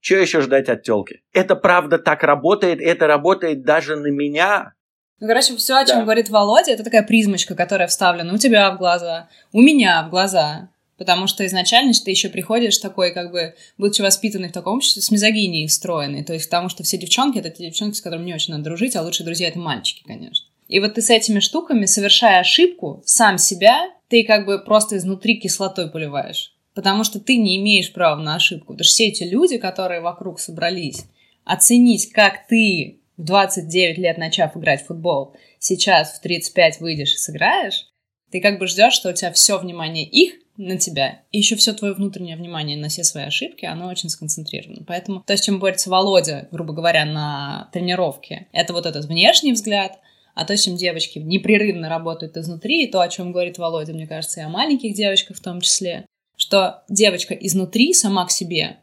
что 0.00 0.16
еще 0.16 0.40
ждать 0.40 0.68
от 0.68 0.82
телки? 0.82 1.22
Это 1.32 1.56
правда 1.56 1.98
так 1.98 2.22
работает, 2.22 2.80
это 2.80 3.06
работает 3.06 3.64
даже 3.64 3.96
на 3.96 4.08
меня. 4.08 4.74
Ну, 5.20 5.26
короче, 5.26 5.56
все, 5.56 5.76
о 5.76 5.84
чем 5.84 5.98
да. 5.98 6.02
говорит 6.04 6.30
Володя, 6.30 6.72
это 6.72 6.84
такая 6.84 7.02
призмочка, 7.02 7.54
которая 7.54 7.88
вставлена 7.88 8.32
у 8.32 8.38
тебя 8.38 8.70
в 8.70 8.78
глаза, 8.78 9.28
у 9.52 9.60
меня 9.60 10.04
в 10.06 10.10
глаза. 10.10 10.70
Потому 10.96 11.26
что 11.26 11.46
изначально 11.46 11.94
ты 11.94 12.10
еще 12.10 12.28
приходишь 12.28 12.76
такой, 12.76 13.14
как 13.14 13.30
бы, 13.30 13.54
будучи 13.78 14.02
воспитанный 14.02 14.50
в 14.50 14.52
таком 14.52 14.76
обществе, 14.76 15.00
с 15.00 15.10
мизогинией 15.10 15.66
встроенный. 15.66 16.22
То 16.24 16.34
есть 16.34 16.50
потому 16.50 16.68
что 16.68 16.82
все 16.82 16.98
девчонки— 16.98 17.38
это 17.40 17.48
те 17.48 17.64
девчонки, 17.64 17.96
с 17.96 18.02
которыми 18.02 18.26
не 18.26 18.34
очень 18.34 18.52
надо 18.52 18.64
дружить, 18.64 18.96
а 18.96 19.02
лучшие 19.02 19.24
друзья— 19.24 19.48
это 19.48 19.58
мальчики, 19.58 20.02
конечно. 20.06 20.49
И 20.70 20.78
вот 20.78 20.94
ты 20.94 21.02
с 21.02 21.10
этими 21.10 21.40
штуками, 21.40 21.84
совершая 21.84 22.38
ошибку, 22.38 23.02
сам 23.04 23.38
себя, 23.38 23.90
ты 24.08 24.22
как 24.22 24.46
бы 24.46 24.60
просто 24.64 24.96
изнутри 24.96 25.40
кислотой 25.40 25.90
поливаешь. 25.90 26.54
Потому 26.74 27.02
что 27.02 27.18
ты 27.18 27.36
не 27.38 27.58
имеешь 27.58 27.92
права 27.92 28.22
на 28.22 28.36
ошибку. 28.36 28.74
Потому 28.74 28.84
что 28.84 28.94
все 28.94 29.08
эти 29.08 29.24
люди, 29.24 29.58
которые 29.58 30.00
вокруг 30.00 30.38
собрались, 30.38 31.06
оценить, 31.44 32.12
как 32.12 32.46
ты 32.46 33.00
в 33.16 33.24
29 33.24 33.98
лет, 33.98 34.16
начав 34.16 34.56
играть 34.56 34.84
в 34.84 34.86
футбол, 34.86 35.34
сейчас 35.58 36.12
в 36.12 36.20
35 36.20 36.78
выйдешь 36.78 37.14
и 37.14 37.18
сыграешь, 37.18 37.88
ты 38.30 38.40
как 38.40 38.60
бы 38.60 38.68
ждешь, 38.68 38.94
что 38.94 39.10
у 39.10 39.12
тебя 39.12 39.32
все 39.32 39.58
внимание 39.58 40.04
их 40.04 40.34
на 40.56 40.78
тебя, 40.78 41.22
и 41.32 41.38
еще 41.38 41.56
все 41.56 41.72
твое 41.72 41.94
внутреннее 41.94 42.36
внимание 42.36 42.76
на 42.76 42.88
все 42.88 43.02
свои 43.02 43.24
ошибки, 43.24 43.64
оно 43.64 43.88
очень 43.88 44.08
сконцентрировано. 44.08 44.84
Поэтому 44.86 45.24
то, 45.26 45.36
с 45.36 45.40
чем 45.40 45.58
борется 45.58 45.90
Володя, 45.90 46.48
грубо 46.52 46.72
говоря, 46.74 47.04
на 47.04 47.70
тренировке, 47.72 48.46
это 48.52 48.72
вот 48.72 48.86
этот 48.86 49.06
внешний 49.06 49.52
взгляд, 49.52 49.98
а 50.34 50.44
то, 50.44 50.56
чем 50.56 50.76
девочки 50.76 51.18
непрерывно 51.18 51.88
работают 51.88 52.36
изнутри, 52.36 52.84
и 52.84 52.90
то, 52.90 53.00
о 53.00 53.08
чем 53.08 53.32
говорит 53.32 53.58
Володя, 53.58 53.92
мне 53.92 54.06
кажется, 54.06 54.40
и 54.40 54.44
о 54.44 54.48
маленьких 54.48 54.94
девочках 54.94 55.36
в 55.36 55.42
том 55.42 55.60
числе, 55.60 56.06
что 56.36 56.84
девочка 56.88 57.34
изнутри 57.34 57.92
сама 57.92 58.26
к 58.26 58.30
себе 58.30 58.78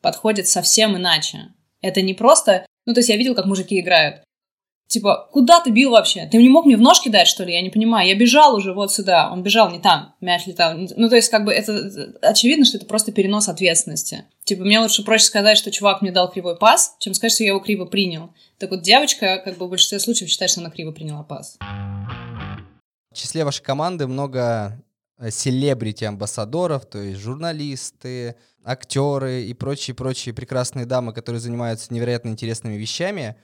подходит 0.00 0.46
совсем 0.48 0.96
иначе. 0.96 1.48
Это 1.80 2.02
не 2.02 2.14
просто... 2.14 2.66
Ну, 2.84 2.94
то 2.94 3.00
есть 3.00 3.08
я 3.08 3.16
видел, 3.16 3.34
как 3.34 3.46
мужики 3.46 3.78
играют. 3.78 4.22
Типа, 4.92 5.26
куда 5.32 5.58
ты 5.60 5.70
бил 5.70 5.92
вообще? 5.92 6.26
Ты 6.26 6.36
не 6.36 6.50
мог 6.50 6.66
мне 6.66 6.76
в 6.76 6.82
ножки 6.82 7.08
дать, 7.08 7.26
что 7.26 7.44
ли? 7.44 7.54
Я 7.54 7.62
не 7.62 7.70
понимаю. 7.70 8.06
Я 8.06 8.14
бежал 8.14 8.54
уже 8.54 8.74
вот 8.74 8.92
сюда. 8.92 9.32
Он 9.32 9.42
бежал 9.42 9.70
не 9.70 9.78
там. 9.78 10.14
Мяч 10.20 10.46
летал. 10.46 10.74
Ну, 10.76 11.08
то 11.08 11.16
есть, 11.16 11.30
как 11.30 11.46
бы, 11.46 11.52
это 11.54 12.14
очевидно, 12.20 12.66
что 12.66 12.76
это 12.76 12.84
просто 12.84 13.10
перенос 13.10 13.48
ответственности. 13.48 14.26
Типа, 14.44 14.64
мне 14.64 14.78
лучше 14.80 15.02
проще 15.02 15.24
сказать, 15.24 15.56
что 15.56 15.70
чувак 15.70 16.02
мне 16.02 16.12
дал 16.12 16.30
кривой 16.30 16.58
пас, 16.58 16.96
чем 16.98 17.14
сказать, 17.14 17.32
что 17.32 17.42
я 17.42 17.52
его 17.52 17.60
криво 17.60 17.86
принял. 17.86 18.34
Так 18.58 18.70
вот, 18.70 18.82
девочка, 18.82 19.40
как 19.42 19.56
бы, 19.56 19.64
в 19.64 19.70
большинстве 19.70 19.98
случаев 19.98 20.28
считает, 20.28 20.50
что 20.50 20.60
она 20.60 20.68
криво 20.68 20.92
приняла 20.92 21.22
пас. 21.22 21.56
В 21.58 23.14
числе 23.14 23.46
вашей 23.46 23.62
команды 23.62 24.06
много 24.06 24.78
э, 25.16 25.30
селебрити-амбассадоров, 25.30 26.84
то 26.84 26.98
есть 26.98 27.18
журналисты, 27.18 28.36
актеры 28.62 29.44
и 29.44 29.54
прочие-прочие 29.54 30.34
прекрасные 30.34 30.84
дамы, 30.84 31.14
которые 31.14 31.40
занимаются 31.40 31.94
невероятно 31.94 32.28
интересными 32.28 32.74
вещами. 32.74 33.36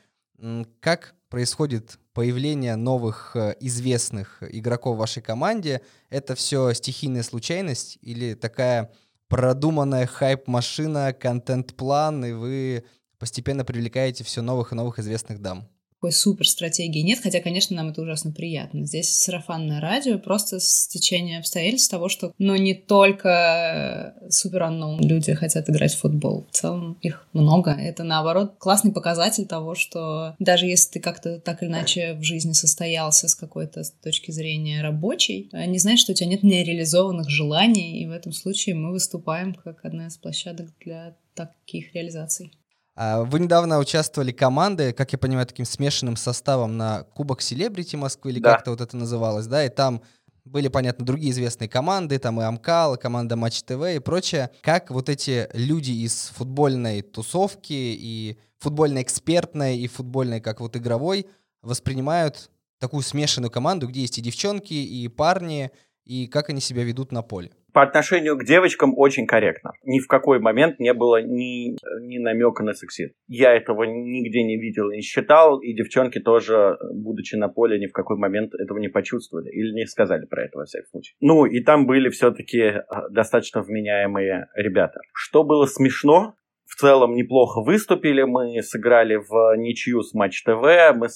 Как 0.80 1.14
происходит 1.28 1.98
появление 2.12 2.76
новых 2.76 3.36
э, 3.36 3.54
известных 3.60 4.42
игроков 4.42 4.96
в 4.96 4.98
вашей 4.98 5.22
команде, 5.22 5.82
это 6.10 6.34
все 6.34 6.72
стихийная 6.72 7.22
случайность 7.22 7.98
или 8.00 8.34
такая 8.34 8.92
продуманная 9.28 10.06
хайп-машина, 10.06 11.12
контент-план, 11.12 12.24
и 12.24 12.32
вы 12.32 12.84
постепенно 13.18 13.64
привлекаете 13.64 14.24
все 14.24 14.42
новых 14.42 14.72
и 14.72 14.74
новых 14.74 14.98
известных 14.98 15.40
дам? 15.40 15.68
Такой 15.98 16.12
супер 16.12 16.46
стратегии 16.46 17.00
нет, 17.00 17.18
хотя, 17.20 17.40
конечно, 17.40 17.74
нам 17.74 17.88
это 17.88 18.02
ужасно 18.02 18.30
приятно. 18.30 18.86
Здесь 18.86 19.16
сарафанное 19.16 19.80
радио, 19.80 20.18
просто 20.18 20.60
стечение 20.60 21.40
обстоятельств 21.40 21.90
того, 21.90 22.08
что, 22.08 22.32
ну, 22.38 22.54
не 22.54 22.74
только 22.74 24.14
супер 24.30 24.62
unknown 24.62 25.02
люди 25.02 25.34
хотят 25.34 25.68
играть 25.68 25.92
в 25.94 25.98
футбол. 25.98 26.46
В 26.52 26.54
целом 26.54 26.98
их 27.02 27.26
много. 27.32 27.72
Это, 27.72 28.04
наоборот, 28.04 28.54
классный 28.58 28.92
показатель 28.92 29.46
того, 29.46 29.74
что 29.74 30.36
даже 30.38 30.66
если 30.66 30.92
ты 30.92 31.00
как-то 31.00 31.40
так 31.40 31.62
или 31.62 31.68
иначе 31.68 32.14
в 32.14 32.22
жизни 32.22 32.52
состоялся 32.52 33.26
с 33.26 33.34
какой-то 33.34 33.82
с 33.82 33.90
точки 33.90 34.30
зрения 34.30 34.82
рабочей, 34.82 35.50
не 35.52 35.78
знаешь, 35.78 35.98
что 35.98 36.12
у 36.12 36.14
тебя 36.14 36.28
нет 36.28 36.44
нереализованных 36.44 37.28
желаний, 37.28 38.00
и 38.00 38.06
в 38.06 38.12
этом 38.12 38.30
случае 38.32 38.76
мы 38.76 38.92
выступаем 38.92 39.52
как 39.52 39.84
одна 39.84 40.06
из 40.06 40.16
площадок 40.16 40.68
для 40.78 41.16
таких 41.34 41.92
реализаций. 41.92 42.52
А, 43.00 43.22
вы 43.22 43.38
недавно 43.38 43.78
участвовали 43.78 44.32
командой, 44.32 44.92
как 44.92 45.12
я 45.12 45.18
понимаю, 45.18 45.46
таким 45.46 45.64
смешанным 45.64 46.16
составом 46.16 46.76
на 46.76 47.04
Кубок 47.14 47.40
Селебрити 47.40 47.94
Москвы, 47.94 48.32
или 48.32 48.40
да. 48.40 48.54
как-то 48.54 48.72
вот 48.72 48.80
это 48.80 48.96
называлось, 48.96 49.46
да, 49.46 49.64
и 49.64 49.68
там 49.68 50.02
были, 50.44 50.66
понятно, 50.66 51.06
другие 51.06 51.30
известные 51.30 51.68
команды, 51.68 52.18
там 52.18 52.40
и 52.40 52.44
Амкал, 52.44 52.96
и 52.96 52.98
команда 52.98 53.36
Матч 53.36 53.62
ТВ 53.62 53.84
и 53.94 54.00
прочее. 54.00 54.50
Как 54.62 54.90
вот 54.90 55.08
эти 55.08 55.48
люди 55.52 55.92
из 55.92 56.32
футбольной 56.34 57.02
тусовки 57.02 57.72
и 57.72 58.36
футбольной 58.58 59.02
экспертной, 59.02 59.78
и 59.78 59.86
футбольной, 59.86 60.40
как 60.40 60.58
вот 60.58 60.74
игровой, 60.74 61.26
воспринимают 61.62 62.50
такую 62.80 63.04
смешанную 63.04 63.52
команду, 63.52 63.86
где 63.86 64.00
есть 64.00 64.18
и 64.18 64.22
девчонки, 64.22 64.74
и 64.74 65.06
парни, 65.06 65.70
и 66.04 66.26
как 66.26 66.48
они 66.48 66.60
себя 66.60 66.82
ведут 66.82 67.12
на 67.12 67.22
поле? 67.22 67.52
По 67.78 67.84
отношению 67.84 68.36
к 68.36 68.44
девочкам 68.44 68.92
очень 68.96 69.24
корректно. 69.24 69.70
Ни 69.84 70.00
в 70.00 70.08
какой 70.08 70.40
момент 70.40 70.80
не 70.80 70.92
было 70.92 71.22
ни, 71.22 71.76
ни 72.04 72.18
намека 72.18 72.64
на 72.64 72.74
сексизм. 72.74 73.12
Я 73.28 73.54
этого 73.54 73.84
нигде 73.84 74.42
не 74.42 74.56
видел 74.56 74.90
и 74.90 74.96
не 74.96 75.00
считал, 75.00 75.60
и 75.60 75.72
девчонки 75.74 76.18
тоже, 76.18 76.76
будучи 76.92 77.36
на 77.36 77.46
поле, 77.46 77.78
ни 77.78 77.86
в 77.86 77.92
какой 77.92 78.16
момент 78.16 78.52
этого 78.52 78.78
не 78.78 78.88
почувствовали 78.88 79.48
или 79.50 79.72
не 79.72 79.86
сказали 79.86 80.26
про 80.26 80.46
это 80.46 80.58
во 80.58 80.64
всяком 80.64 80.88
случае. 80.88 81.14
Ну, 81.20 81.46
и 81.46 81.60
там 81.62 81.86
были 81.86 82.08
все-таки 82.08 82.58
э, 82.58 82.82
достаточно 83.10 83.62
вменяемые 83.62 84.48
ребята. 84.56 84.98
Что 85.14 85.44
было 85.44 85.66
смешно, 85.66 86.34
в 86.66 86.74
целом 86.74 87.14
неплохо 87.14 87.62
выступили. 87.62 88.24
Мы 88.24 88.60
сыграли 88.60 89.14
в 89.14 89.56
ничью 89.56 90.02
с 90.02 90.14
Матч 90.14 90.42
ТВ, 90.42 90.96
мы 90.96 91.06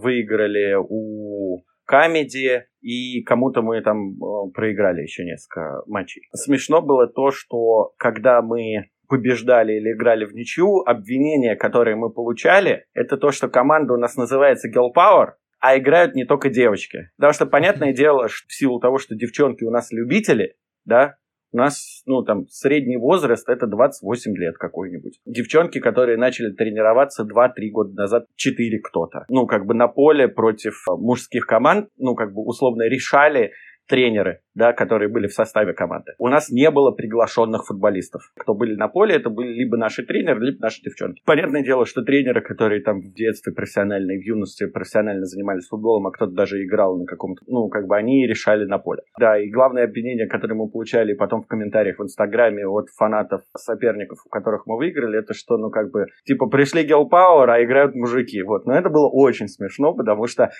выиграли 0.00 0.76
у 0.78 1.64
Comedy, 1.84 2.66
и 2.82 3.22
кому-то 3.22 3.62
мы 3.62 3.80
там 3.80 4.12
э, 4.12 4.50
проиграли 4.52 5.02
еще 5.02 5.24
несколько 5.24 5.82
матчей. 5.86 6.22
Смешно 6.34 6.82
было 6.82 7.06
то, 7.06 7.30
что 7.30 7.92
когда 7.96 8.42
мы 8.42 8.90
побеждали 9.08 9.74
или 9.74 9.92
играли 9.92 10.24
в 10.24 10.32
ничью, 10.32 10.82
обвинения, 10.86 11.54
которые 11.54 11.96
мы 11.96 12.10
получали, 12.10 12.86
это 12.94 13.16
то, 13.16 13.30
что 13.30 13.48
команда 13.48 13.94
у 13.94 13.98
нас 13.98 14.16
называется 14.16 14.68
Girl 14.68 14.88
Power, 14.96 15.32
а 15.60 15.78
играют 15.78 16.14
не 16.14 16.24
только 16.24 16.50
девочки. 16.50 17.10
Потому 17.16 17.32
что, 17.32 17.46
понятное 17.46 17.92
дело, 17.94 18.28
что 18.28 18.48
в 18.48 18.52
силу 18.52 18.80
того, 18.80 18.98
что 18.98 19.14
девчонки 19.14 19.64
у 19.64 19.70
нас 19.70 19.92
любители, 19.92 20.56
да, 20.84 21.16
у 21.52 21.56
нас, 21.56 22.02
ну, 22.06 22.22
там, 22.22 22.46
средний 22.48 22.96
возраст 22.96 23.48
это 23.48 23.66
28 23.66 24.36
лет 24.36 24.56
какой-нибудь. 24.56 25.20
Девчонки, 25.26 25.80
которые 25.80 26.16
начали 26.16 26.52
тренироваться 26.52 27.24
2-3 27.24 27.70
года 27.70 27.94
назад, 27.94 28.26
4 28.36 28.80
кто-то. 28.80 29.24
Ну, 29.28 29.46
как 29.46 29.66
бы 29.66 29.74
на 29.74 29.88
поле 29.88 30.28
против 30.28 30.82
мужских 30.88 31.46
команд, 31.46 31.88
ну, 31.98 32.14
как 32.14 32.32
бы 32.32 32.42
условно 32.42 32.82
решали 32.88 33.52
тренеры, 33.88 34.40
да, 34.54 34.72
которые 34.72 35.08
были 35.08 35.26
в 35.26 35.32
составе 35.32 35.72
команды. 35.72 36.12
У 36.18 36.28
нас 36.28 36.50
не 36.50 36.70
было 36.70 36.90
приглашенных 36.90 37.66
футболистов. 37.66 38.22
Кто 38.38 38.54
были 38.54 38.74
на 38.74 38.88
поле, 38.88 39.14
это 39.14 39.30
были 39.30 39.52
либо 39.52 39.76
наши 39.76 40.04
тренеры, 40.04 40.40
либо 40.40 40.60
наши 40.60 40.82
девчонки. 40.82 41.22
Понятное 41.24 41.62
дело, 41.62 41.86
что 41.86 42.02
тренеры, 42.02 42.40
которые 42.40 42.82
там 42.82 43.00
в 43.00 43.12
детстве 43.12 43.52
профессионально 43.52 44.12
и 44.12 44.18
в 44.18 44.22
юности 44.22 44.66
профессионально 44.66 45.24
занимались 45.24 45.68
футболом, 45.68 46.06
а 46.06 46.12
кто-то 46.12 46.32
даже 46.32 46.62
играл 46.64 46.98
на 46.98 47.06
каком-то, 47.06 47.42
ну, 47.46 47.68
как 47.68 47.86
бы 47.86 47.96
они 47.96 48.26
решали 48.26 48.64
на 48.64 48.78
поле. 48.78 49.02
Да, 49.18 49.38
и 49.38 49.50
главное 49.50 49.84
обвинение, 49.84 50.26
которое 50.26 50.54
мы 50.54 50.68
получали 50.68 51.14
потом 51.14 51.42
в 51.42 51.46
комментариях 51.46 51.98
в 51.98 52.02
Инстаграме 52.02 52.66
от 52.66 52.88
фанатов 52.90 53.42
соперников, 53.56 54.18
у 54.26 54.28
которых 54.28 54.66
мы 54.66 54.76
выиграли, 54.76 55.18
это 55.18 55.34
что, 55.34 55.56
ну, 55.56 55.70
как 55.70 55.90
бы, 55.90 56.06
типа, 56.24 56.46
пришли 56.46 56.84
Гел 56.84 57.08
Пауэр, 57.08 57.50
а 57.50 57.62
играют 57.64 57.94
мужики. 57.94 58.42
Вот, 58.42 58.66
но 58.66 58.74
это 58.74 58.90
было 58.90 59.08
очень 59.08 59.48
смешно, 59.48 59.94
потому 59.94 60.26
что 60.26 60.50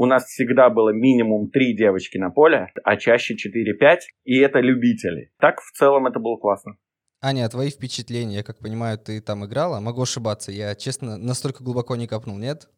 у 0.00 0.06
нас 0.06 0.24
всегда 0.24 0.70
было 0.70 0.94
минимум 0.94 1.50
три 1.50 1.76
девочки 1.76 2.16
на 2.16 2.30
поле, 2.30 2.72
а 2.84 2.96
чаще 2.96 3.34
4-5, 3.34 3.98
и 4.24 4.38
это 4.38 4.60
любители. 4.60 5.30
Так, 5.38 5.60
в 5.60 5.72
целом, 5.76 6.06
это 6.06 6.18
было 6.18 6.38
классно. 6.38 6.78
Аня, 7.20 7.46
твои 7.50 7.68
впечатления, 7.68 8.36
я 8.36 8.42
как 8.42 8.60
понимаю, 8.60 8.96
ты 8.96 9.20
там 9.20 9.44
играла? 9.44 9.78
Могу 9.78 10.00
ошибаться, 10.00 10.52
я, 10.52 10.74
честно, 10.74 11.18
настолько 11.18 11.62
глубоко 11.62 11.96
не 11.96 12.06
копнул, 12.06 12.38
нет? 12.38 12.70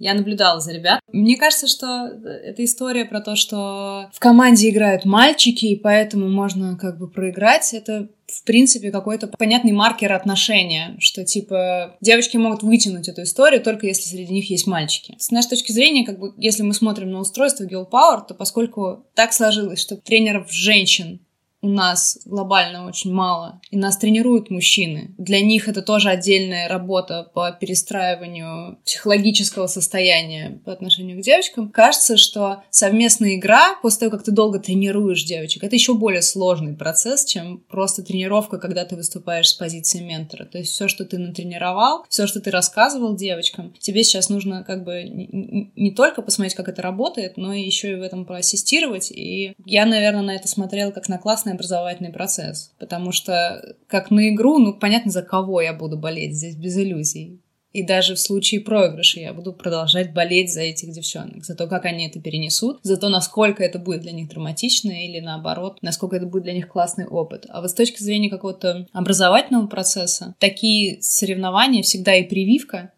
Я 0.00 0.14
наблюдала 0.14 0.60
за 0.60 0.72
ребят. 0.72 1.00
Мне 1.12 1.36
кажется, 1.36 1.68
что 1.68 2.06
это 2.06 2.64
история 2.64 3.04
про 3.04 3.20
то, 3.20 3.36
что 3.36 4.08
в 4.12 4.18
команде 4.18 4.70
играют 4.70 5.04
мальчики, 5.04 5.66
и 5.66 5.76
поэтому 5.76 6.28
можно 6.28 6.76
как 6.76 6.98
бы 6.98 7.08
проиграть. 7.08 7.74
Это 7.74 8.08
в 8.26 8.44
принципе, 8.44 8.90
какой-то 8.90 9.26
понятный 9.26 9.72
маркер 9.72 10.12
отношения, 10.12 10.96
что, 11.00 11.24
типа, 11.24 11.96
девочки 12.00 12.36
могут 12.36 12.62
вытянуть 12.62 13.08
эту 13.08 13.24
историю 13.24 13.60
только 13.60 13.86
если 13.86 14.08
среди 14.08 14.32
них 14.32 14.50
есть 14.50 14.68
мальчики. 14.68 15.16
С 15.18 15.30
нашей 15.32 15.50
точки 15.50 15.72
зрения, 15.72 16.06
как 16.06 16.18
бы, 16.18 16.32
если 16.36 16.62
мы 16.62 16.72
смотрим 16.72 17.10
на 17.10 17.20
устройство 17.20 17.64
Girl 17.64 17.90
Power, 17.90 18.24
то 18.26 18.34
поскольку 18.34 19.04
так 19.14 19.32
сложилось, 19.32 19.80
что 19.80 19.96
тренеров 19.96 20.50
женщин 20.52 21.20
у 21.62 21.68
нас 21.68 22.18
глобально 22.24 22.86
очень 22.86 23.12
мало, 23.12 23.60
и 23.70 23.76
нас 23.76 23.98
тренируют 23.98 24.50
мужчины. 24.50 25.14
Для 25.18 25.40
них 25.40 25.68
это 25.68 25.82
тоже 25.82 26.08
отдельная 26.08 26.68
работа 26.68 27.30
по 27.34 27.52
перестраиванию 27.52 28.78
психологического 28.84 29.66
состояния 29.66 30.60
по 30.64 30.72
отношению 30.72 31.18
к 31.18 31.22
девочкам. 31.22 31.68
Кажется, 31.70 32.16
что 32.16 32.62
совместная 32.70 33.34
игра, 33.34 33.76
после 33.82 34.00
того, 34.00 34.12
как 34.12 34.24
ты 34.24 34.30
долго 34.30 34.58
тренируешь 34.58 35.24
девочек, 35.24 35.62
это 35.62 35.76
еще 35.76 35.94
более 35.94 36.22
сложный 36.22 36.74
процесс, 36.74 37.24
чем 37.24 37.58
просто 37.68 38.02
тренировка, 38.02 38.58
когда 38.58 38.84
ты 38.84 38.96
выступаешь 38.96 39.48
с 39.48 39.54
позиции 39.54 40.00
ментора. 40.00 40.46
То 40.46 40.58
есть 40.58 40.72
все, 40.72 40.88
что 40.88 41.04
ты 41.04 41.18
натренировал, 41.18 42.04
все, 42.08 42.26
что 42.26 42.40
ты 42.40 42.50
рассказывал 42.50 43.14
девочкам, 43.14 43.74
тебе 43.78 44.02
сейчас 44.02 44.30
нужно 44.30 44.64
как 44.64 44.84
бы 44.84 45.04
не 45.04 45.90
только 45.90 46.22
посмотреть, 46.22 46.54
как 46.54 46.68
это 46.68 46.80
работает, 46.80 47.36
но 47.36 47.52
еще 47.52 47.92
и 47.92 47.96
в 47.96 48.02
этом 48.02 48.24
поассистировать. 48.24 49.10
И 49.10 49.54
я, 49.64 49.84
наверное, 49.84 50.22
на 50.22 50.34
это 50.34 50.48
смотрела 50.48 50.90
как 50.90 51.08
на 51.08 51.18
классный 51.18 51.49
классный 51.50 51.54
образовательный 51.54 52.12
процесс, 52.12 52.72
потому 52.78 53.12
что 53.12 53.74
как 53.88 54.10
на 54.10 54.28
игру, 54.28 54.58
ну, 54.58 54.74
понятно, 54.74 55.10
за 55.10 55.22
кого 55.22 55.60
я 55.60 55.72
буду 55.72 55.96
болеть 55.96 56.36
здесь 56.36 56.56
без 56.56 56.76
иллюзий. 56.76 57.40
И 57.72 57.84
даже 57.84 58.14
в 58.14 58.18
случае 58.18 58.60
проигрыша 58.60 59.20
я 59.20 59.32
буду 59.32 59.52
продолжать 59.52 60.12
болеть 60.12 60.52
за 60.52 60.60
этих 60.60 60.90
девчонок, 60.90 61.44
за 61.44 61.54
то, 61.54 61.68
как 61.68 61.84
они 61.84 62.08
это 62.08 62.20
перенесут, 62.20 62.80
за 62.82 62.96
то, 62.96 63.08
насколько 63.08 63.62
это 63.62 63.78
будет 63.78 64.00
для 64.00 64.10
них 64.10 64.28
драматично 64.28 64.90
или 64.90 65.20
наоборот, 65.20 65.78
насколько 65.80 66.16
это 66.16 66.26
будет 66.26 66.42
для 66.42 66.52
них 66.52 66.66
классный 66.66 67.06
опыт. 67.06 67.46
А 67.48 67.60
вот 67.60 67.70
с 67.70 67.74
точки 67.74 68.02
зрения 68.02 68.28
какого-то 68.28 68.88
образовательного 68.92 69.68
процесса, 69.68 70.34
такие 70.40 71.00
соревнования 71.00 71.82
всегда 71.82 72.16
и 72.16 72.28
прививка, 72.28 72.90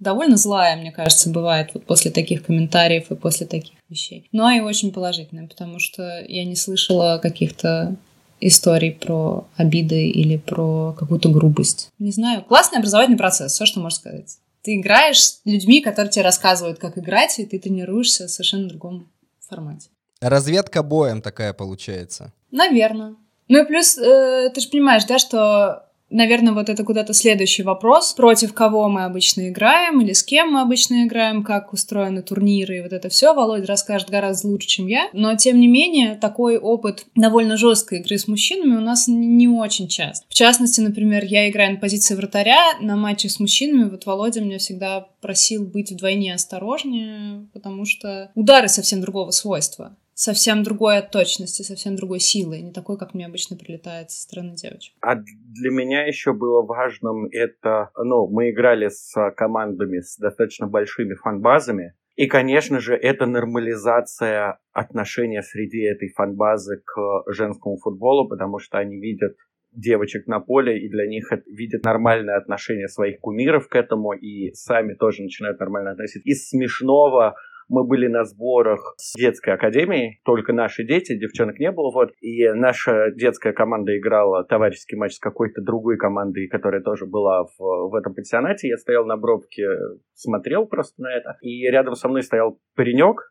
довольно 0.00 0.36
злая, 0.36 0.76
мне 0.76 0.92
кажется, 0.92 1.30
бывает 1.30 1.70
вот 1.74 1.84
после 1.84 2.10
таких 2.10 2.44
комментариев 2.44 3.10
и 3.10 3.14
после 3.14 3.46
таких 3.46 3.74
вещей. 3.88 4.28
Но 4.32 4.50
и 4.50 4.60
очень 4.60 4.92
положительная, 4.92 5.46
потому 5.46 5.78
что 5.78 6.24
я 6.28 6.44
не 6.44 6.56
слышала 6.56 7.18
каких-то 7.22 7.96
историй 8.40 8.92
про 8.92 9.46
обиды 9.56 10.08
или 10.08 10.36
про 10.36 10.92
какую-то 10.98 11.28
грубость. 11.28 11.90
Не 11.98 12.12
знаю. 12.12 12.44
Классный 12.44 12.78
образовательный 12.78 13.18
процесс, 13.18 13.52
все, 13.52 13.66
что 13.66 13.80
можно 13.80 13.96
сказать. 13.96 14.38
Ты 14.62 14.76
играешь 14.76 15.20
с 15.20 15.40
людьми, 15.44 15.80
которые 15.80 16.10
тебе 16.10 16.24
рассказывают, 16.24 16.78
как 16.78 16.98
играть, 16.98 17.38
и 17.38 17.46
ты 17.46 17.58
тренируешься 17.58 18.26
в 18.26 18.30
совершенно 18.30 18.68
другом 18.68 19.08
формате. 19.40 19.88
Разведка 20.20 20.82
боем 20.82 21.22
такая 21.22 21.52
получается. 21.52 22.32
Наверное. 22.50 23.14
Ну 23.48 23.62
и 23.62 23.66
плюс, 23.66 23.96
э, 23.96 24.50
ты 24.52 24.60
же 24.60 24.68
понимаешь, 24.68 25.04
да, 25.04 25.18
что 25.18 25.87
Наверное, 26.10 26.54
вот 26.54 26.68
это 26.68 26.84
куда-то 26.84 27.12
следующий 27.12 27.62
вопрос. 27.62 28.12
Против 28.14 28.54
кого 28.54 28.88
мы 28.88 29.04
обычно 29.04 29.48
играем 29.48 30.00
или 30.00 30.12
с 30.12 30.22
кем 30.22 30.52
мы 30.52 30.60
обычно 30.60 31.04
играем, 31.04 31.44
как 31.44 31.72
устроены 31.72 32.22
турниры 32.22 32.78
и 32.78 32.80
вот 32.80 32.92
это 32.92 33.08
все. 33.08 33.34
Володя 33.34 33.66
расскажет 33.66 34.08
гораздо 34.08 34.48
лучше, 34.48 34.68
чем 34.68 34.86
я. 34.86 35.08
Но, 35.12 35.36
тем 35.36 35.60
не 35.60 35.68
менее, 35.68 36.16
такой 36.16 36.56
опыт 36.56 37.06
довольно 37.14 37.56
жесткой 37.56 38.00
игры 38.00 38.16
с 38.16 38.26
мужчинами 38.26 38.76
у 38.76 38.80
нас 38.80 39.06
не 39.08 39.48
очень 39.48 39.88
часто. 39.88 40.26
В 40.28 40.34
частности, 40.34 40.80
например, 40.80 41.24
я 41.24 41.48
играю 41.48 41.72
на 41.72 41.78
позиции 41.78 42.14
вратаря 42.14 42.78
на 42.80 42.96
матчах 42.96 43.30
с 43.30 43.40
мужчинами. 43.40 43.90
Вот 43.90 44.06
Володя 44.06 44.40
меня 44.40 44.58
всегда 44.58 45.08
просил 45.20 45.66
быть 45.66 45.92
вдвойне 45.92 46.34
осторожнее, 46.34 47.46
потому 47.52 47.84
что 47.84 48.30
удары 48.34 48.68
совсем 48.68 49.00
другого 49.00 49.30
свойства 49.30 49.96
совсем 50.18 50.64
другой 50.64 50.98
от 50.98 51.12
точности, 51.12 51.62
совсем 51.62 51.94
другой 51.94 52.18
силы, 52.18 52.60
не 52.60 52.72
такой, 52.72 52.98
как 52.98 53.14
мне 53.14 53.26
обычно 53.26 53.56
прилетает 53.56 54.10
со 54.10 54.20
стороны 54.20 54.56
девочек. 54.56 54.94
А 55.00 55.14
для 55.14 55.70
меня 55.70 56.06
еще 56.06 56.32
было 56.32 56.62
важным 56.62 57.26
это, 57.30 57.90
ну, 57.96 58.26
мы 58.26 58.50
играли 58.50 58.88
с 58.88 59.14
командами 59.36 60.00
с 60.00 60.16
достаточно 60.18 60.66
большими 60.66 61.14
фанбазами, 61.14 61.94
и, 62.16 62.26
конечно 62.26 62.80
же, 62.80 62.96
это 62.96 63.26
нормализация 63.26 64.58
отношения 64.72 65.40
среди 65.40 65.82
этой 65.82 66.08
фанбазы 66.08 66.82
к 66.84 67.22
женскому 67.32 67.76
футболу, 67.76 68.28
потому 68.28 68.58
что 68.58 68.78
они 68.78 68.98
видят 68.98 69.36
девочек 69.70 70.26
на 70.26 70.40
поле, 70.40 70.80
и 70.84 70.88
для 70.88 71.06
них 71.06 71.30
видят 71.46 71.84
нормальное 71.84 72.36
отношение 72.36 72.88
своих 72.88 73.20
кумиров 73.20 73.68
к 73.68 73.76
этому, 73.76 74.14
и 74.14 74.52
сами 74.54 74.94
тоже 74.94 75.22
начинают 75.22 75.60
нормально 75.60 75.92
относиться. 75.92 76.28
Из 76.28 76.48
смешного 76.48 77.36
мы 77.68 77.84
были 77.84 78.06
на 78.06 78.24
сборах 78.24 78.94
с 78.96 79.14
детской 79.14 79.54
академией, 79.54 80.20
только 80.24 80.52
наши 80.52 80.84
дети, 80.84 81.18
девчонок 81.18 81.58
не 81.58 81.70
было, 81.70 81.90
вот, 81.92 82.10
и 82.20 82.48
наша 82.50 83.10
детская 83.14 83.52
команда 83.52 83.96
играла 83.98 84.44
товарищеский 84.44 84.96
матч 84.96 85.14
с 85.14 85.18
какой-то 85.18 85.62
другой 85.62 85.96
командой, 85.96 86.48
которая 86.48 86.82
тоже 86.82 87.06
была 87.06 87.44
в, 87.44 87.90
в 87.90 87.94
этом 87.94 88.14
пансионате. 88.14 88.68
Я 88.68 88.76
стоял 88.76 89.04
на 89.04 89.16
бровке, 89.16 89.68
смотрел 90.14 90.66
просто 90.66 91.02
на 91.02 91.14
это, 91.14 91.36
и 91.42 91.68
рядом 91.70 91.94
со 91.94 92.08
мной 92.08 92.22
стоял 92.22 92.58
паренек, 92.74 93.28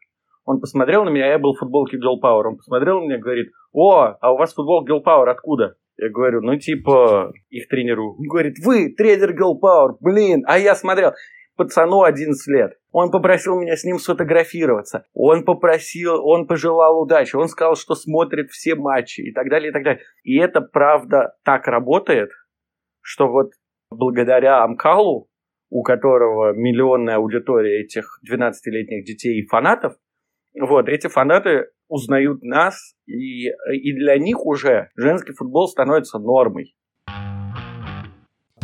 он 0.47 0.61
посмотрел 0.61 1.03
на 1.03 1.09
меня, 1.09 1.27
я 1.27 1.39
был 1.39 1.53
в 1.53 1.59
футболке 1.59 1.97
Girl 1.97 2.23
Power, 2.23 2.43
он 2.45 2.55
посмотрел 2.55 3.01
на 3.01 3.03
меня 3.03 3.17
и 3.17 3.21
говорит, 3.21 3.51
о, 3.73 4.15
а 4.21 4.33
у 4.33 4.37
вас 4.37 4.53
футбол 4.53 4.87
Girl 4.87 5.03
Power 5.03 5.29
откуда? 5.29 5.75
Я 5.97 6.09
говорю, 6.09 6.41
ну 6.41 6.55
типа, 6.57 7.33
их 7.49 7.67
тренеру. 7.67 8.15
Он 8.17 8.27
говорит, 8.27 8.55
вы 8.63 8.93
тренер 8.95 9.31
Girl 9.31 9.59
Power, 9.61 9.97
блин, 9.99 10.43
а 10.47 10.57
я 10.57 10.75
смотрел. 10.75 11.11
Пацану 11.57 12.03
11 12.03 12.47
лет. 12.47 12.77
Он 12.91 13.11
попросил 13.11 13.59
меня 13.59 13.75
с 13.75 13.83
ним 13.83 13.99
сфотографироваться. 13.99 15.05
Он 15.13 15.43
попросил, 15.43 16.25
он 16.25 16.47
пожелал 16.47 17.01
удачи. 17.01 17.35
Он 17.35 17.47
сказал, 17.47 17.75
что 17.75 17.95
смотрит 17.95 18.49
все 18.51 18.75
матчи 18.75 19.21
и 19.21 19.33
так 19.33 19.49
далее, 19.49 19.69
и 19.69 19.73
так 19.73 19.83
далее. 19.83 20.01
И 20.23 20.37
это 20.37 20.61
правда 20.61 21.35
так 21.43 21.67
работает, 21.67 22.29
что 23.01 23.27
вот 23.27 23.51
благодаря 23.89 24.63
Амкалу, 24.63 25.27
у 25.69 25.83
которого 25.83 26.53
миллионная 26.53 27.17
аудитория 27.17 27.81
этих 27.83 28.19
12-летних 28.29 29.03
детей 29.05 29.41
и 29.41 29.47
фанатов, 29.47 29.95
вот, 30.59 30.87
эти 30.89 31.07
фанаты 31.07 31.67
узнают 31.87 32.41
нас, 32.41 32.95
и, 33.05 33.47
и 33.47 33.93
для 33.93 34.17
них 34.17 34.45
уже 34.45 34.89
женский 34.95 35.33
футбол 35.33 35.67
становится 35.67 36.19
нормой. 36.19 36.75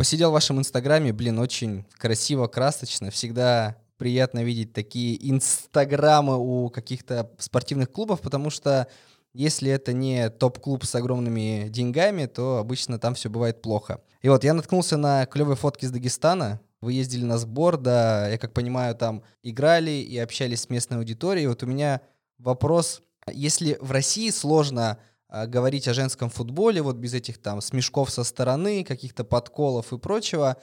Посидел 0.04 0.28
в 0.28 0.34
вашем 0.34 0.58
инстаграме, 0.58 1.14
блин, 1.14 1.38
очень 1.38 1.86
красиво, 1.96 2.46
красочно. 2.46 3.10
Всегда 3.10 3.78
приятно 3.96 4.44
видеть 4.44 4.74
такие 4.74 5.16
инстаграмы 5.30 6.36
у 6.36 6.68
каких-то 6.68 7.32
спортивных 7.38 7.90
клубов, 7.90 8.20
потому 8.20 8.50
что 8.50 8.86
если 9.32 9.70
это 9.70 9.94
не 9.94 10.28
топ-клуб 10.28 10.84
с 10.84 10.94
огромными 10.94 11.68
деньгами, 11.70 12.26
то 12.26 12.58
обычно 12.58 12.98
там 12.98 13.14
все 13.14 13.30
бывает 13.30 13.62
плохо. 13.62 14.02
И 14.20 14.28
вот 14.28 14.44
я 14.44 14.52
наткнулся 14.52 14.98
на 14.98 15.24
клевые 15.24 15.56
фотки 15.56 15.86
из 15.86 15.90
Дагестана. 15.90 16.60
Вы 16.82 16.92
ездили 16.92 17.24
на 17.24 17.38
сбор, 17.38 17.78
да, 17.78 18.28
я 18.28 18.36
как 18.36 18.52
понимаю, 18.52 18.94
там 18.94 19.22
играли 19.42 19.92
и 19.92 20.18
общались 20.18 20.60
с 20.60 20.68
местной 20.68 20.98
аудиторией. 20.98 21.46
Вот 21.46 21.62
у 21.62 21.66
меня 21.66 22.02
вопрос, 22.36 23.00
если 23.32 23.78
в 23.80 23.90
России 23.90 24.28
сложно 24.28 24.98
говорить 25.46 25.88
о 25.88 25.94
женском 25.94 26.30
футболе, 26.30 26.82
вот 26.82 26.96
без 26.96 27.14
этих 27.14 27.38
там 27.38 27.60
смешков 27.60 28.10
со 28.10 28.24
стороны, 28.24 28.84
каких-то 28.84 29.24
подколов 29.24 29.92
и 29.92 29.98
прочего, 29.98 30.56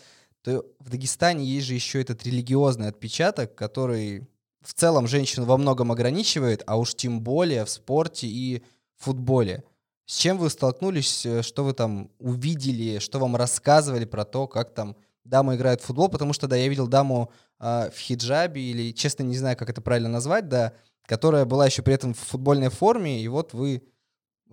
то 0.44 0.66
в 0.80 0.90
Дагестане 0.90 1.46
есть 1.46 1.68
же 1.68 1.74
еще 1.74 2.02
этот 2.02 2.24
религиозный 2.24 2.88
отпечаток, 2.88 3.54
который 3.56 4.28
в 4.62 4.74
целом 4.74 5.08
женщину 5.08 5.46
во 5.46 5.58
многом 5.58 5.92
ограничивает, 5.92 6.64
а 6.68 6.78
уж 6.78 6.96
тем 6.96 7.22
более 7.22 7.66
в 7.66 7.70
спорте 7.70 8.28
и 8.28 8.64
футболе. 8.98 9.64
С 10.06 10.18
чем 10.18 10.38
вы 10.38 10.50
столкнулись, 10.50 11.26
э, 11.26 11.42
что 11.42 11.64
вы 11.64 11.74
там 11.74 12.12
увидели, 12.20 13.00
что 13.00 13.20
вам 13.20 13.36
рассказывали 13.36 14.06
про 14.06 14.26
то, 14.26 14.48
как 14.48 14.74
там 14.74 14.96
дамы 15.24 15.56
играют 15.56 15.82
в 15.82 15.86
футбол, 15.86 16.10
потому 16.10 16.34
что, 16.34 16.48
да, 16.48 16.56
я 16.56 16.68
видел 16.68 16.88
даму 16.88 17.32
э, 17.60 17.90
в 17.94 17.98
хиджабе, 17.98 18.62
или, 18.62 18.92
честно, 18.92 19.24
не 19.24 19.38
знаю, 19.38 19.58
как 19.58 19.70
это 19.70 19.82
правильно 19.82 20.10
назвать, 20.10 20.50
да, 20.50 20.74
которая 21.06 21.46
была 21.46 21.66
еще 21.66 21.82
при 21.82 21.94
этом 21.94 22.14
в 22.14 22.20
футбольной 22.20 22.70
форме, 22.70 23.22
и 23.22 23.28
вот 23.28 23.54
вы 23.54 23.84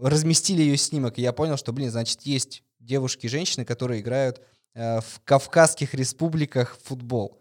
разместили 0.00 0.62
ее 0.62 0.76
снимок, 0.76 1.18
и 1.18 1.22
я 1.22 1.32
понял, 1.32 1.56
что, 1.56 1.72
блин, 1.72 1.90
значит, 1.90 2.22
есть 2.22 2.62
девушки 2.78 3.26
и 3.26 3.28
женщины, 3.28 3.64
которые 3.64 4.00
играют 4.00 4.40
э, 4.74 5.00
в 5.00 5.20
Кавказских 5.24 5.94
республиках 5.94 6.76
в 6.76 6.88
футбол. 6.88 7.38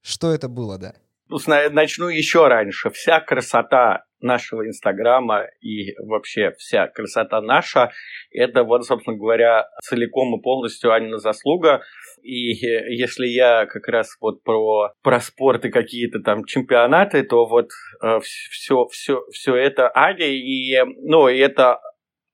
Что 0.00 0.32
это 0.32 0.48
было, 0.48 0.78
да? 0.78 0.94
Ну, 1.28 1.38
начну 1.46 2.08
еще 2.08 2.46
раньше. 2.46 2.90
Вся 2.90 3.20
красота 3.20 4.04
нашего 4.20 4.66
Инстаграма 4.66 5.44
и 5.60 5.94
вообще 5.98 6.52
вся 6.58 6.86
красота 6.88 7.40
наша, 7.40 7.92
это 8.30 8.64
вот, 8.64 8.84
собственно 8.84 9.16
говоря, 9.16 9.66
целиком 9.82 10.38
и 10.38 10.42
полностью 10.42 10.92
Анина 10.92 11.18
заслуга. 11.18 11.82
И 12.22 12.52
если 12.52 13.26
я 13.26 13.66
как 13.66 13.88
раз 13.88 14.16
вот 14.20 14.42
про, 14.42 14.92
про 15.02 15.20
спорт 15.20 15.64
и 15.64 15.70
какие-то 15.70 16.20
там 16.20 16.44
чемпионаты, 16.44 17.22
то 17.22 17.46
вот 17.46 17.68
э, 18.02 18.20
все, 18.22 18.86
все, 18.90 19.22
все 19.30 19.54
это 19.54 19.90
Аня, 19.94 20.26
и, 20.26 20.76
ну, 21.02 21.28
и 21.28 21.38
это 21.38 21.80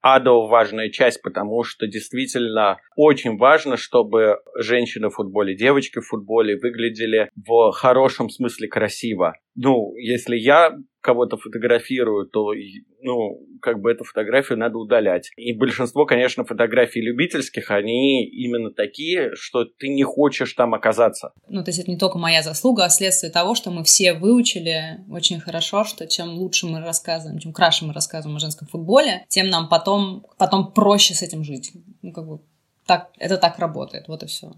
адово 0.03 0.49
важная 0.49 0.91
часть, 0.91 1.23
потому 1.23 1.62
что 1.62 1.87
действительно 1.87 2.79
очень 2.97 3.38
важно, 3.38 3.77
чтобы 3.77 4.38
женщины 4.59 5.09
в 5.09 5.15
футболе, 5.15 5.57
девочки 5.57 6.01
в 6.01 6.07
футболе 6.07 6.59
выглядели 6.59 7.31
в 7.37 7.71
хорошем 7.73 8.29
смысле 8.29 8.69
красиво. 8.69 9.35
Ну, 9.55 9.95
если 9.97 10.37
я 10.37 10.73
кого-то 11.03 11.37
фотографирую, 11.37 12.27
то, 12.27 12.53
ну, 13.03 13.41
как 13.61 13.81
бы 13.81 13.91
эту 13.91 14.05
фотографию 14.05 14.59
надо 14.59 14.79
удалять. 14.79 15.31
И 15.37 15.53
большинство, 15.53 16.07
конечно, 16.07 16.45
фотографий 16.45 17.03
любительских, 17.03 17.71
они 17.71 18.25
именно 18.25 18.71
такие, 18.71 19.35
что 19.35 19.65
ты 19.65 19.88
не 19.88 20.05
хочешь 20.05 20.53
там 20.55 20.75
оказаться. 20.75 21.33
Ну, 21.49 21.62
то 21.62 21.71
есть 21.71 21.81
это 21.81 21.91
не 21.91 21.99
только 21.99 22.19
моя 22.19 22.43
заслуга, 22.43 22.85
а 22.85 22.88
следствие 22.88 23.33
того, 23.33 23.55
что 23.55 23.71
мы 23.71 23.85
все 23.85 24.15
выучили 24.15 25.01
очень 25.11 25.41
хорошо, 25.41 25.85
что 25.85 26.07
чем 26.07 26.31
лучше 26.31 26.67
мы 26.67 26.81
рассказываем, 26.81 27.38
чем 27.38 27.53
краше 27.53 27.85
мы 27.85 27.93
рассказываем 27.93 28.37
о 28.37 28.41
женском 28.41 28.69
футболе, 28.69 29.25
тем 29.29 29.49
нам 29.49 29.69
потом, 29.69 30.25
потом 30.38 30.73
проще 30.73 31.15
с 31.15 31.23
этим 31.23 31.43
жить. 31.43 31.73
Ну, 32.03 32.12
как 32.12 32.27
бы 32.27 32.41
так, 32.87 33.11
это 33.19 33.37
так 33.38 33.59
работает, 33.59 34.09
вот 34.09 34.23
и 34.23 34.27
все. 34.27 34.53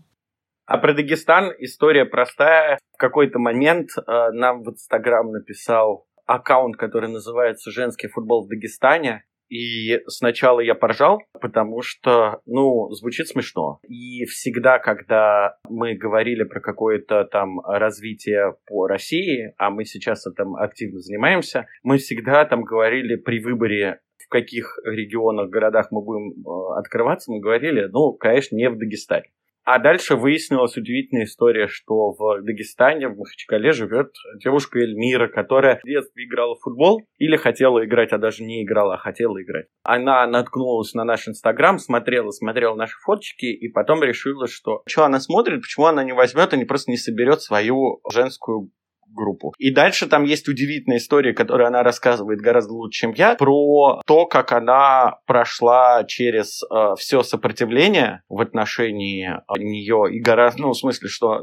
А 0.66 0.78
про 0.78 0.94
Дагестан 0.94 1.52
история 1.58 2.06
простая. 2.06 2.78
В 2.94 2.96
какой-то 2.96 3.38
момент 3.38 3.90
э, 3.96 4.30
нам 4.32 4.62
в 4.62 4.70
Инстаграм 4.70 5.30
написал 5.30 6.06
аккаунт, 6.26 6.76
который 6.76 7.08
называется 7.08 7.70
«Женский 7.70 8.08
футбол 8.08 8.44
в 8.44 8.48
Дагестане». 8.48 9.24
И 9.50 10.00
сначала 10.06 10.60
я 10.60 10.74
поржал, 10.74 11.20
потому 11.40 11.82
что, 11.82 12.40
ну, 12.46 12.90
звучит 12.92 13.28
смешно. 13.28 13.78
И 13.86 14.24
всегда, 14.24 14.78
когда 14.78 15.58
мы 15.68 15.94
говорили 15.94 16.44
про 16.44 16.60
какое-то 16.60 17.24
там 17.24 17.60
развитие 17.60 18.56
по 18.66 18.86
России, 18.86 19.54
а 19.58 19.70
мы 19.70 19.84
сейчас 19.84 20.26
этим 20.26 20.56
активно 20.56 21.00
занимаемся, 21.00 21.66
мы 21.82 21.98
всегда 21.98 22.44
там 22.46 22.64
говорили 22.64 23.16
при 23.16 23.38
выборе 23.38 24.00
в 24.18 24.28
каких 24.28 24.78
регионах, 24.84 25.50
городах 25.50 25.88
мы 25.90 26.02
будем 26.02 26.30
э, 26.32 26.78
открываться, 26.78 27.30
мы 27.30 27.40
говорили, 27.40 27.88
ну, 27.92 28.14
конечно, 28.14 28.56
не 28.56 28.70
в 28.70 28.78
Дагестане. 28.78 29.30
А 29.64 29.78
дальше 29.78 30.16
выяснилась 30.16 30.76
удивительная 30.76 31.24
история, 31.24 31.68
что 31.68 32.12
в 32.12 32.42
Дагестане, 32.42 33.08
в 33.08 33.16
Махачкале 33.16 33.72
живет 33.72 34.12
девушка 34.42 34.78
Эльмира, 34.78 35.28
которая 35.28 35.80
в 35.82 35.86
детстве 35.86 36.24
играла 36.24 36.54
в 36.54 36.60
футбол 36.60 37.00
или 37.16 37.36
хотела 37.36 37.84
играть, 37.84 38.12
а 38.12 38.18
даже 38.18 38.44
не 38.44 38.62
играла, 38.62 38.94
а 38.94 38.98
хотела 38.98 39.42
играть. 39.42 39.66
Она 39.82 40.26
наткнулась 40.26 40.92
на 40.92 41.04
наш 41.04 41.28
Инстаграм, 41.28 41.78
смотрела, 41.78 42.30
смотрела 42.30 42.74
наши 42.74 42.96
фоточки 43.04 43.46
и 43.46 43.68
потом 43.68 44.02
решила, 44.02 44.46
что 44.48 44.82
что 44.86 45.04
она 45.04 45.18
смотрит, 45.18 45.62
почему 45.62 45.86
она 45.86 46.04
не 46.04 46.12
возьмет 46.12 46.52
и 46.52 46.58
не 46.58 46.66
просто 46.66 46.90
не 46.90 46.98
соберет 46.98 47.40
свою 47.40 48.00
женскую 48.12 48.70
группу. 49.14 49.54
И 49.58 49.70
дальше 49.72 50.06
там 50.06 50.24
есть 50.24 50.48
удивительная 50.48 50.98
история, 50.98 51.32
которую 51.32 51.66
она 51.66 51.82
рассказывает 51.82 52.40
гораздо 52.40 52.72
лучше, 52.72 53.00
чем 53.00 53.12
я, 53.12 53.34
про 53.36 54.02
то, 54.06 54.26
как 54.26 54.52
она 54.52 55.18
прошла 55.26 56.04
через 56.04 56.62
э, 56.62 56.94
все 56.98 57.22
сопротивление 57.22 58.22
в 58.28 58.40
отношении 58.40 59.30
э, 59.30 59.58
нее 59.58 60.14
и 60.14 60.20
гораздо, 60.20 60.62
ну, 60.62 60.70
в 60.70 60.78
смысле, 60.78 61.08
что 61.08 61.40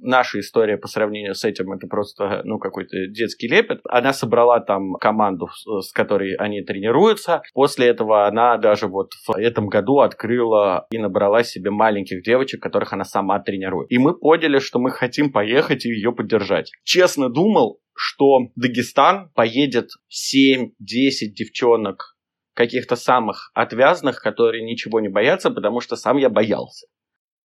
наша 0.00 0.40
история 0.40 0.76
по 0.76 0.88
сравнению 0.88 1.34
с 1.34 1.44
этим 1.44 1.72
это 1.72 1.86
просто, 1.86 2.42
ну, 2.44 2.58
какой-то 2.58 3.06
детский 3.08 3.48
лепет. 3.48 3.80
Она 3.88 4.12
собрала 4.12 4.60
там 4.60 4.94
команду, 4.94 5.48
с 5.80 5.92
которой 5.92 6.34
они 6.34 6.62
тренируются. 6.62 7.42
После 7.54 7.86
этого 7.86 8.26
она 8.26 8.56
даже 8.56 8.86
вот 8.86 9.12
в 9.26 9.36
этом 9.36 9.68
году 9.68 10.00
открыла 10.00 10.86
и 10.90 10.98
набрала 10.98 11.42
себе 11.42 11.70
маленьких 11.70 12.22
девочек, 12.22 12.62
которых 12.62 12.92
она 12.92 13.04
сама 13.04 13.38
тренирует. 13.40 13.90
И 13.90 13.98
мы 13.98 14.18
поняли, 14.18 14.58
что 14.58 14.78
мы 14.78 14.90
хотим 14.90 15.32
поехать 15.32 15.84
и 15.86 15.90
ее 15.90 16.12
поддержать. 16.12 16.70
Честно 16.84 17.28
думал, 17.28 17.80
что 17.94 18.48
Дагестан 18.56 19.30
поедет 19.34 19.90
7-10 20.10 20.70
девчонок 21.34 22.16
каких-то 22.54 22.96
самых 22.96 23.50
отвязных, 23.54 24.20
которые 24.20 24.64
ничего 24.64 25.00
не 25.00 25.08
боятся, 25.08 25.50
потому 25.50 25.80
что 25.80 25.96
сам 25.96 26.16
я 26.18 26.28
боялся. 26.28 26.86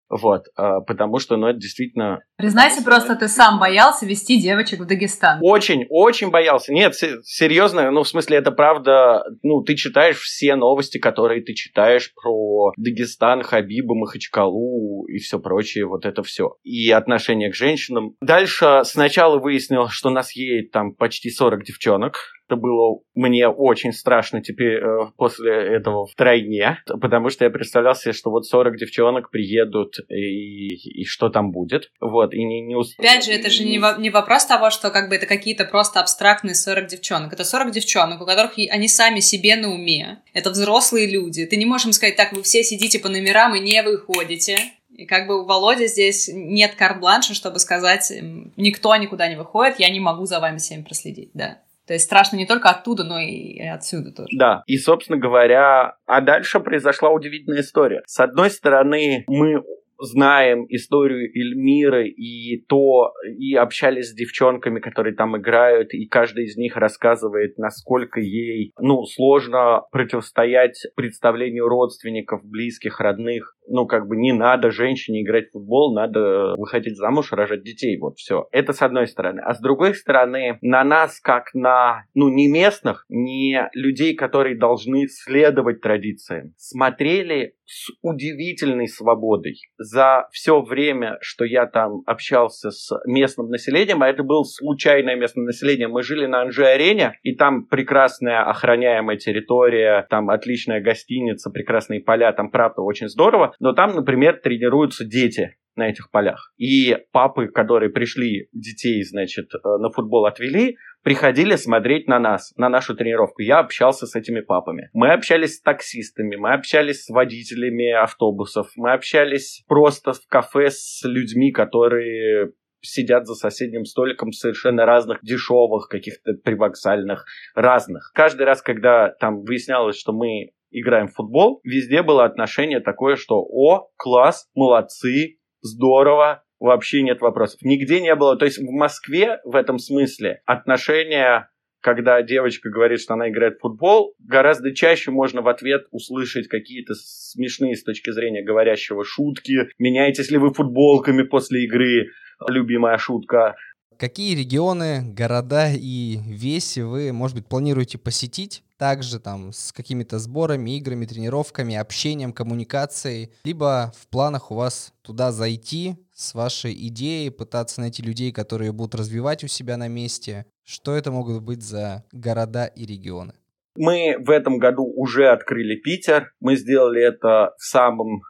Вот, 0.09 0.45
а, 0.57 0.81
потому 0.81 1.19
что, 1.19 1.37
ну, 1.37 1.49
это 1.49 1.59
действительно... 1.59 2.21
Признайся 2.37 2.83
просто, 2.83 3.17
ты 3.17 3.29
сам 3.29 3.59
боялся 3.59 4.07
вести 4.07 4.41
девочек 4.41 4.81
в 4.81 4.87
Дагестан. 4.87 5.39
Очень, 5.43 5.87
очень 5.89 6.31
боялся. 6.31 6.73
Нет, 6.73 6.95
серьезно, 6.95 7.91
ну, 7.91 8.03
в 8.03 8.09
смысле, 8.09 8.39
это 8.39 8.53
правда, 8.53 9.25
ну, 9.43 9.63
ты 9.63 9.75
читаешь 9.75 10.19
все 10.19 10.57
новости, 10.57 10.99
которые 10.99 11.43
ты 11.43 11.55
читаешь 11.55 12.13
про 12.15 12.73
Дагестан, 12.77 13.43
Хабиба, 13.43 13.95
Махачкалу 13.95 15.07
и 15.07 15.19
все 15.19 15.39
прочее, 15.39 15.87
вот 15.87 16.05
это 16.05 16.23
все. 16.23 16.57
И 16.63 16.91
отношение 16.91 17.51
к 17.51 17.55
женщинам. 17.55 18.15
Дальше 18.21 18.83
сначала 18.85 19.39
выяснил, 19.39 19.89
что 19.89 20.11
нас 20.11 20.33
едет 20.37 20.71
там 20.71 20.95
почти 20.95 21.31
40 21.31 21.65
девчонок, 21.65 22.19
это 22.47 22.57
было 22.57 23.01
мне 23.15 23.49
очень 23.49 23.93
страшно 23.93 24.43
теперь 24.43 24.75
э, 24.75 25.11
после 25.17 25.77
этого 25.77 26.07
втройне, 26.07 26.79
потому 26.87 27.31
что 27.31 27.45
я 27.45 27.51
представлял 27.51 27.95
себе, 27.95 28.13
что 28.13 28.31
вот 28.31 28.47
40 28.47 28.77
девчонок 28.77 29.31
приедут 29.31 29.99
и, 30.09 30.75
и 31.03 31.05
что 31.05 31.31
там 31.31 31.53
будет. 31.53 31.91
Вот, 32.01 32.35
и 32.35 32.45
не, 32.45 32.61
не 32.61 32.75
уст... 32.75 32.99
Опять 32.99 33.25
же, 33.25 33.33
это 33.33 33.51
же 33.51 33.65
не, 33.65 33.79
во, 33.79 33.97
не 33.97 34.11
вопрос 34.11 34.47
того, 34.47 34.71
что 34.71 34.91
как 34.91 35.09
бы 35.09 35.17
это 35.17 35.27
какие-то 35.27 35.65
просто 35.65 36.01
абстрактные 36.01 36.55
40 36.55 36.87
девчонок. 36.87 37.33
Это 37.33 37.45
40 37.45 37.71
девчонок, 37.71 38.21
у 38.21 38.27
которых 38.27 38.53
они 38.71 38.89
сами 38.89 39.21
себе 39.21 39.57
на 39.57 39.73
уме. 39.73 40.23
Это 40.33 40.51
взрослые 40.51 41.11
люди. 41.11 41.47
Ты 41.47 41.57
не 41.57 41.67
можешь 41.67 41.87
им 41.87 41.93
сказать, 41.93 42.17
так, 42.17 42.33
вы 42.33 42.43
все 42.43 42.63
сидите 42.63 42.99
по 42.99 43.09
номерам 43.09 43.55
и 43.55 43.61
не 43.61 43.83
выходите. 43.83 44.59
И 44.95 45.07
как 45.07 45.27
бы 45.27 45.43
у 45.43 45.45
Володи 45.45 45.89
здесь 45.89 46.31
нет 46.33 46.77
карт-бланша, 46.77 47.35
чтобы 47.35 47.59
сказать, 47.59 48.13
никто 48.57 48.95
никуда 48.95 49.29
не 49.29 49.35
выходит, 49.35 49.81
я 49.81 49.91
не 49.91 49.99
могу 49.99 50.25
за 50.25 50.39
вами 50.39 50.59
всеми 50.59 50.83
проследить, 50.83 51.31
да. 51.35 51.59
То 51.87 51.93
есть 51.93 52.07
страшно 52.07 52.37
не 52.37 52.47
только 52.47 52.71
оттуда, 52.71 53.05
но 53.05 53.19
и 53.19 53.61
отсюда 53.61 54.13
тоже. 54.13 54.29
Да, 54.39 54.63
и, 54.67 54.79
собственно 54.79 55.19
говоря, 55.19 55.97
а 56.07 56.21
дальше 56.21 56.61
произошла 56.61 57.11
удивительная 57.11 57.61
история. 57.61 58.03
С 58.07 58.21
одной 58.21 58.51
стороны, 58.51 59.25
мы 59.27 59.63
знаем 59.99 60.67
историю 60.69 61.31
Эльмиры 61.35 62.09
и 62.09 62.65
то, 62.67 63.13
и 63.39 63.55
общались 63.55 64.11
с 64.11 64.15
девчонками, 64.15 64.81
которые 64.81 65.15
там 65.15 65.37
играют, 65.37 65.95
и 65.95 66.07
каждая 66.07 66.45
из 66.45 66.57
них 66.57 66.77
рассказывает, 66.77 67.59
насколько 67.59 68.21
ей, 68.21 68.73
ну, 68.79 69.05
сложно 69.05 69.83
противостоять 69.93 70.87
представлению 70.97 71.69
родственников, 71.69 72.45
близких, 72.45 73.01
родных. 73.01 73.57
Ну, 73.67 73.87
как 73.87 74.07
бы 74.09 74.17
не 74.17 74.33
надо 74.33 74.71
женщине 74.71 75.23
играть 75.23 75.49
в 75.49 75.53
футбол, 75.53 75.95
надо 75.95 76.55
выходить 76.59 76.97
замуж, 76.97 77.33
рожать 77.33 77.63
детей, 77.63 77.99
вот 77.99 78.19
все. 78.19 78.47
Это 78.53 78.75
с 78.75 78.83
одной 78.83 79.07
стороны. 79.07 79.41
А 79.41 79.55
с 79.55 79.61
другой 79.61 79.95
стороны, 79.95 80.59
на 80.61 80.85
нас, 80.85 81.19
как 81.21 81.55
на, 81.55 82.05
ну, 82.15 82.29
не 82.29 82.47
местных, 82.47 83.07
не 83.09 83.71
людей, 83.73 84.15
которые 84.15 84.59
должны 84.59 85.07
следовать 85.09 85.81
традициям, 85.81 86.53
смотрели 86.59 87.55
с 87.65 87.91
удивительной 88.03 88.89
свободой. 88.89 89.57
За 89.87 90.29
все 90.33 90.63
время, 90.63 91.19
что 91.21 91.45
я 91.45 91.67
там 91.67 92.01
общался 92.07 92.71
с 92.71 92.91
местным 93.05 93.51
населением, 93.51 94.03
а 94.03 94.09
это 94.09 94.23
было 94.23 94.43
случайное 94.43 95.15
местное 95.15 95.45
население, 95.45 95.89
мы 95.89 96.03
жили 96.03 96.25
на 96.25 96.41
Анжи-арене, 96.41 97.19
и 97.23 97.35
там 97.35 97.67
прекрасная 97.67 98.49
охраняемая 98.49 99.19
территория, 99.19 100.07
там 100.09 100.31
отличная 100.31 100.81
гостиница, 100.81 101.51
прекрасные 101.51 102.01
поля, 102.01 102.33
там 102.33 102.51
правда 102.51 102.81
очень 102.81 103.09
здорово, 103.09 103.55
но 103.61 103.75
там, 103.75 103.95
например, 103.95 104.41
тренируются 104.43 105.05
дети 105.05 105.59
на 105.77 105.91
этих 105.91 106.11
полях. 106.11 106.55
И 106.57 106.97
папы, 107.13 107.49
которые 107.49 107.91
пришли 107.91 108.49
детей, 108.53 109.03
значит, 109.03 109.55
э, 109.55 109.59
на 109.79 109.91
футбол 109.91 110.25
отвели, 110.25 110.79
приходили 111.05 111.55
смотреть 111.57 112.09
на 112.09 112.19
нас, 112.19 112.53
на 112.57 112.69
нашу 112.69 112.97
тренировку. 112.97 113.43
Я 113.43 113.59
общался 113.61 114.07
с 114.07 114.17
этими 114.17 114.41
папами. 114.41 114.91
Мы 114.93 115.13
общались 115.13 115.57
с 115.57 115.61
таксистами, 115.61 116.35
мы 116.35 116.55
общались 116.55 117.05
с 117.05 117.11
водителями 117.11 117.93
автобусов, 117.93 118.73
мы 118.75 118.93
общались 118.93 119.63
просто 119.69 120.15
в 120.15 120.27
кафе 120.27 120.71
с 120.71 121.03
людьми, 121.05 121.53
которые 121.53 122.53
сидят 122.81 123.27
за 123.27 123.35
соседним 123.35 123.85
столиком 123.85 124.33
совершенно 124.33 124.85
разных, 124.87 125.21
дешевых, 125.23 125.89
каких-то 125.89 126.33
привоксальных, 126.43 127.25
разных. 127.55 128.11
Каждый 128.15 128.45
раз, 128.45 128.63
когда 128.63 129.11
там 129.21 129.43
выяснялось, 129.43 129.97
что 129.97 130.13
мы 130.13 130.51
играем 130.71 131.09
в 131.09 131.15
футбол, 131.15 131.61
везде 131.65 132.03
было 132.03 132.25
отношение 132.25 132.81
такое, 132.81 133.17
что 133.17 133.41
«О, 133.41 133.89
класс, 133.97 134.49
молодцы, 134.55 135.39
здорово, 135.61 136.44
вообще 136.59 137.03
нет 137.03 137.21
вопросов. 137.21 137.61
Нигде 137.63 138.01
не 138.01 138.15
было. 138.15 138.37
То 138.37 138.45
есть 138.45 138.59
в 138.59 138.71
Москве 138.71 139.41
в 139.45 139.57
этом 139.57 139.79
смысле 139.79 140.41
отношения 140.45 141.49
когда 141.85 142.23
девочка 142.23 142.71
говорит, 142.71 142.99
что 142.99 143.13
она 143.13 143.29
играет 143.29 143.59
в 143.59 143.61
футбол, 143.61 144.15
гораздо 144.19 144.75
чаще 144.75 145.11
можно 145.11 145.43
в 145.43 145.49
ответ 145.49 145.83
услышать 145.91 146.49
какие-то 146.49 146.95
смешные 146.95 147.77
с 147.77 147.85
точки 147.85 148.11
зрения 148.11 148.43
говорящего 148.43 149.05
шутки. 149.05 149.69
Меняетесь 149.79 150.31
ли 150.31 150.39
вы 150.39 150.55
футболками 150.55 151.25
после 151.25 151.65
игры? 151.65 152.07
Любимая 152.49 152.97
шутка. 152.97 153.55
Какие 153.99 154.35
регионы, 154.35 155.03
города 155.13 155.71
и 155.73 156.19
веси 156.27 156.81
вы, 156.81 157.13
может 157.13 157.37
быть, 157.37 157.47
планируете 157.47 157.99
посетить? 157.99 158.65
Также 158.79 159.21
там 159.21 159.53
с 159.53 159.71
какими-то 159.71 160.19
сборами, 160.19 160.79
играми, 160.79 161.05
тренировками, 161.05 161.77
общением, 161.77 162.33
коммуникацией. 162.33 163.31
Либо 163.45 163.93
в 163.97 164.09
планах 164.09 164.51
у 164.51 164.55
вас 164.55 164.95
туда 165.03 165.33
зайти 165.33 165.97
с 166.15 166.35
вашей 166.35 166.73
идеей, 166.89 167.31
пытаться 167.31 167.81
найти 167.81 168.03
людей, 168.03 168.33
которые 168.33 168.73
будут 168.73 168.95
развивать 168.95 169.45
у 169.45 169.49
себя 169.49 169.77
на 169.77 169.89
месте. 169.89 170.47
Что 170.65 170.95
это 170.95 171.11
могут 171.11 171.43
быть 171.43 171.63
за 171.63 172.05
города 172.13 172.67
и 172.67 172.87
регионы? 172.87 173.35
Мы 173.77 174.17
в 174.19 174.31
этом 174.31 174.59
году 174.59 174.85
уже 174.85 175.29
открыли 175.29 175.75
Питер. 175.75 176.33
Мы 176.41 176.57
сделали 176.57 177.03
это 177.03 177.55
в 177.59 177.65
самом 177.65 178.23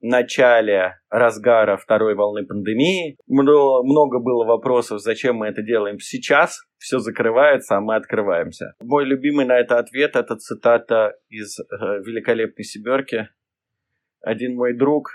начале 0.00 0.94
разгара 1.10 1.76
второй 1.76 2.14
волны 2.14 2.46
пандемии. 2.46 3.16
Много 3.26 4.20
было 4.20 4.44
вопросов, 4.44 5.00
зачем 5.00 5.36
мы 5.36 5.48
это 5.48 5.62
делаем 5.62 5.98
сейчас. 5.98 6.60
Все 6.78 7.00
закрывается, 7.00 7.76
а 7.76 7.80
мы 7.80 7.96
открываемся. 7.96 8.74
Мой 8.80 9.04
любимый 9.04 9.44
на 9.44 9.58
это 9.58 9.78
ответ– 9.78 10.12
это 10.14 10.36
цитата 10.36 11.16
из 11.28 11.58
э, 11.58 11.64
«Великолепной 12.06 12.64
семерки». 12.64 13.28
Один 14.20 14.54
мой 14.54 14.76
друг 14.76 15.10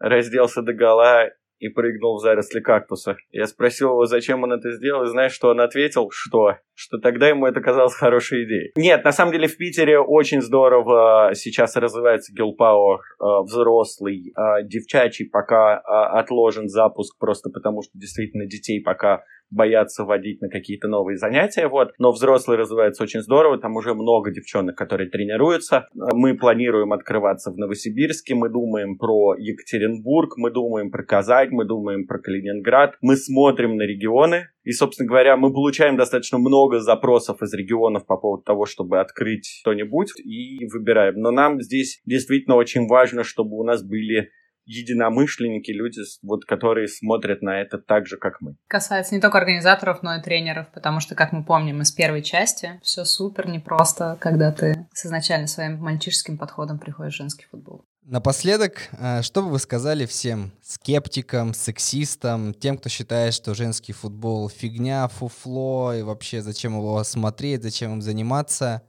разделся 0.00 0.62
до 0.62 0.72
гола 0.72 1.30
и 1.60 1.68
прыгнул 1.68 2.16
в 2.16 2.20
заросли 2.20 2.60
кактуса. 2.60 3.16
Я 3.30 3.46
спросил 3.46 3.90
его, 3.90 4.06
зачем 4.06 4.42
он 4.42 4.52
это 4.52 4.72
сделал, 4.72 5.04
и 5.04 5.08
знаешь, 5.08 5.32
что 5.32 5.50
он 5.50 5.60
ответил? 5.60 6.08
Что? 6.10 6.56
Что 6.74 6.98
тогда 6.98 7.28
ему 7.28 7.46
это 7.46 7.60
казалось 7.60 7.94
хорошей 7.94 8.44
идеей. 8.44 8.72
Нет, 8.76 9.04
на 9.04 9.12
самом 9.12 9.32
деле 9.32 9.46
в 9.46 9.56
Питере 9.58 10.00
очень 10.00 10.40
здорово 10.40 11.32
сейчас 11.34 11.76
развивается 11.76 12.32
э, 12.32 13.24
взрослый, 13.44 14.32
э, 14.34 14.64
девчачий 14.64 15.28
пока 15.28 15.76
э, 15.76 16.18
отложен 16.18 16.68
запуск, 16.68 17.18
просто 17.18 17.50
потому 17.50 17.82
что 17.82 17.90
действительно 17.94 18.46
детей 18.46 18.82
пока 18.82 19.22
боятся 19.50 20.04
водить 20.04 20.40
на 20.40 20.48
какие-то 20.48 20.88
новые 20.88 21.16
занятия, 21.16 21.68
вот. 21.68 21.92
Но 21.98 22.12
взрослые 22.12 22.58
развиваются 22.58 23.02
очень 23.02 23.20
здорово, 23.20 23.58
там 23.58 23.76
уже 23.76 23.94
много 23.94 24.30
девчонок, 24.30 24.76
которые 24.76 25.10
тренируются. 25.10 25.88
Мы 25.94 26.36
планируем 26.36 26.92
открываться 26.92 27.50
в 27.50 27.58
Новосибирске, 27.58 28.34
мы 28.34 28.48
думаем 28.48 28.96
про 28.96 29.34
Екатеринбург, 29.36 30.36
мы 30.36 30.50
думаем 30.50 30.90
про 30.90 31.04
Казань, 31.04 31.50
мы 31.50 31.64
думаем 31.64 32.06
про 32.06 32.18
Калининград, 32.18 32.96
мы 33.00 33.16
смотрим 33.16 33.76
на 33.76 33.82
регионы, 33.82 34.48
и, 34.62 34.72
собственно 34.72 35.08
говоря, 35.08 35.36
мы 35.36 35.52
получаем 35.52 35.96
достаточно 35.96 36.38
много 36.38 36.80
запросов 36.80 37.42
из 37.42 37.52
регионов 37.54 38.06
по 38.06 38.16
поводу 38.16 38.42
того, 38.42 38.66
чтобы 38.66 39.00
открыть 39.00 39.46
что-нибудь, 39.46 40.12
и 40.22 40.66
выбираем. 40.66 41.14
Но 41.16 41.30
нам 41.30 41.60
здесь 41.60 42.00
действительно 42.04 42.56
очень 42.56 42.86
важно, 42.86 43.24
чтобы 43.24 43.56
у 43.56 43.64
нас 43.64 43.82
были 43.82 44.30
единомышленники, 44.70 45.70
люди, 45.72 46.00
вот, 46.22 46.44
которые 46.44 46.86
смотрят 46.88 47.42
на 47.42 47.60
это 47.60 47.78
так 47.78 48.06
же, 48.06 48.16
как 48.16 48.40
мы. 48.40 48.56
Касается 48.68 49.14
не 49.14 49.20
только 49.20 49.38
организаторов, 49.38 50.02
но 50.02 50.16
и 50.16 50.22
тренеров, 50.22 50.68
потому 50.72 51.00
что, 51.00 51.14
как 51.14 51.32
мы 51.32 51.44
помним 51.44 51.82
из 51.82 51.90
первой 51.90 52.22
части, 52.22 52.80
все 52.82 53.04
супер 53.04 53.48
непросто, 53.48 54.16
когда 54.20 54.52
ты 54.52 54.86
с 54.92 55.06
изначально 55.06 55.48
своим 55.48 55.78
мальчишеским 55.78 56.38
подходом 56.38 56.78
приходишь 56.78 57.14
в 57.14 57.16
женский 57.16 57.46
футбол. 57.50 57.84
Напоследок, 58.02 58.88
э, 58.92 59.22
что 59.22 59.42
бы 59.42 59.50
вы 59.50 59.58
сказали 59.58 60.06
всем 60.06 60.52
скептикам, 60.62 61.52
сексистам, 61.52 62.54
тем, 62.54 62.78
кто 62.78 62.88
считает, 62.88 63.34
что 63.34 63.54
женский 63.54 63.92
футбол 63.92 64.48
фигня, 64.48 65.06
фуфло, 65.08 65.94
и 65.94 66.02
вообще 66.02 66.42
зачем 66.42 66.76
его 66.76 67.02
смотреть, 67.04 67.62
зачем 67.62 67.92
им 67.94 68.02
заниматься? 68.02 68.82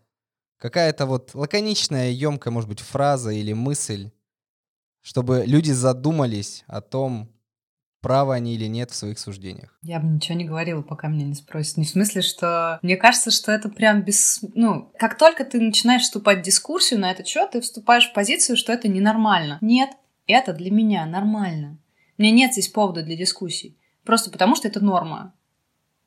Какая-то 0.60 1.08
вот 1.08 1.32
лаконичная, 1.34 2.12
емкая, 2.12 2.54
может 2.54 2.70
быть, 2.70 2.80
фраза 2.80 3.32
или 3.32 3.52
мысль, 3.52 4.12
чтобы 5.02 5.44
люди 5.46 5.72
задумались 5.72 6.64
о 6.68 6.82
том, 6.82 7.32
правы 8.02 8.34
они 8.34 8.56
или 8.56 8.66
нет 8.66 8.92
в 8.92 8.96
своих 8.96 9.20
суждениях. 9.20 9.78
Я 9.84 10.00
бы 10.00 10.08
ничего 10.08 10.38
не 10.38 10.46
говорила, 10.46 10.82
пока 10.82 11.08
меня 11.08 11.26
не 11.26 11.36
спросят. 11.36 11.78
Не 11.78 11.86
в 11.86 11.90
смысле, 11.90 12.22
что... 12.22 12.80
Мне 12.82 12.98
кажется, 12.98 13.32
что 13.32 13.52
это 13.52 13.70
прям 13.70 14.02
без... 14.02 14.40
Ну, 14.56 14.92
как 14.98 15.18
только 15.18 15.46
ты 15.46 15.62
начинаешь 15.62 16.04
вступать 16.04 16.40
в 16.40 16.44
дискуссию 16.44 17.00
на 17.00 17.12
этот 17.12 17.28
счет, 17.28 17.52
ты 17.52 17.62
вступаешь 17.62 18.10
в 18.10 18.14
позицию, 18.14 18.58
что 18.58 18.74
это 18.74 18.88
ненормально. 18.88 19.60
Нет, 19.62 19.92
это 20.28 20.54
для 20.54 20.72
меня 20.72 21.06
нормально. 21.06 21.78
Меня 22.18 22.32
нет 22.32 22.54
здесь 22.54 22.70
повода 22.70 23.04
для 23.04 23.16
дискуссий. 23.16 23.78
Просто 24.04 24.32
потому, 24.32 24.56
что 24.56 24.68
это 24.68 24.84
норма. 24.84 25.34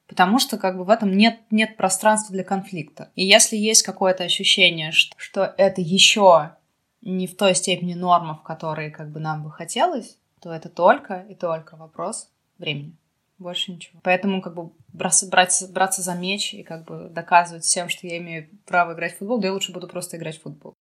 Потому 0.06 0.38
что 0.38 0.58
как 0.58 0.76
бы 0.76 0.84
в 0.84 0.90
этом 0.90 1.16
нет, 1.16 1.40
нет 1.50 1.76
пространства 1.76 2.34
для 2.34 2.44
конфликта. 2.44 3.10
И 3.14 3.24
если 3.24 3.56
есть 3.56 3.82
какое-то 3.82 4.24
ощущение, 4.24 4.92
что, 4.92 5.14
что 5.16 5.54
это 5.56 5.80
еще 5.80 6.56
не 7.04 7.26
в 7.26 7.36
той 7.36 7.54
степени 7.54 7.94
норма, 7.94 8.34
в 8.34 8.42
которой 8.42 8.90
как 8.90 9.10
бы 9.10 9.20
нам 9.20 9.44
бы 9.44 9.50
хотелось, 9.50 10.18
то 10.40 10.52
это 10.52 10.68
только 10.68 11.26
и 11.28 11.34
только 11.34 11.76
вопрос 11.76 12.30
времени. 12.58 12.96
Больше 13.38 13.72
ничего. 13.72 14.00
Поэтому 14.02 14.40
как 14.40 14.54
бы 14.54 14.70
браться, 14.92 15.28
брать, 15.28 15.62
браться 15.70 16.02
за 16.02 16.14
меч 16.14 16.54
и 16.54 16.62
как 16.62 16.84
бы 16.84 17.08
доказывать 17.10 17.64
всем, 17.64 17.88
что 17.88 18.06
я 18.06 18.18
имею 18.18 18.48
право 18.66 18.94
играть 18.94 19.14
в 19.14 19.18
футбол, 19.18 19.38
да 19.40 19.48
я 19.48 19.52
лучше 19.52 19.72
буду 19.72 19.88
просто 19.88 20.16
играть 20.16 20.38
в 20.38 20.42
футбол. 20.42 20.74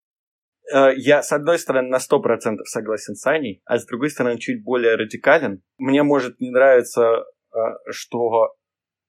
Э, 0.73 0.91
я, 0.97 1.23
с 1.23 1.33
одной 1.33 1.59
стороны, 1.59 1.89
на 1.89 1.99
100% 1.99 2.65
согласен 2.65 3.15
с 3.15 3.27
Аней, 3.27 3.63
а 3.65 3.79
с 3.79 3.87
другой 3.87 4.11
стороны, 4.11 4.39
чуть 4.39 4.63
более 4.63 4.97
радикален. 4.97 5.63
Мне 5.79 6.03
может 6.03 6.41
не 6.41 6.51
нравиться, 6.51 7.03
э, 7.03 7.59
что 7.91 8.55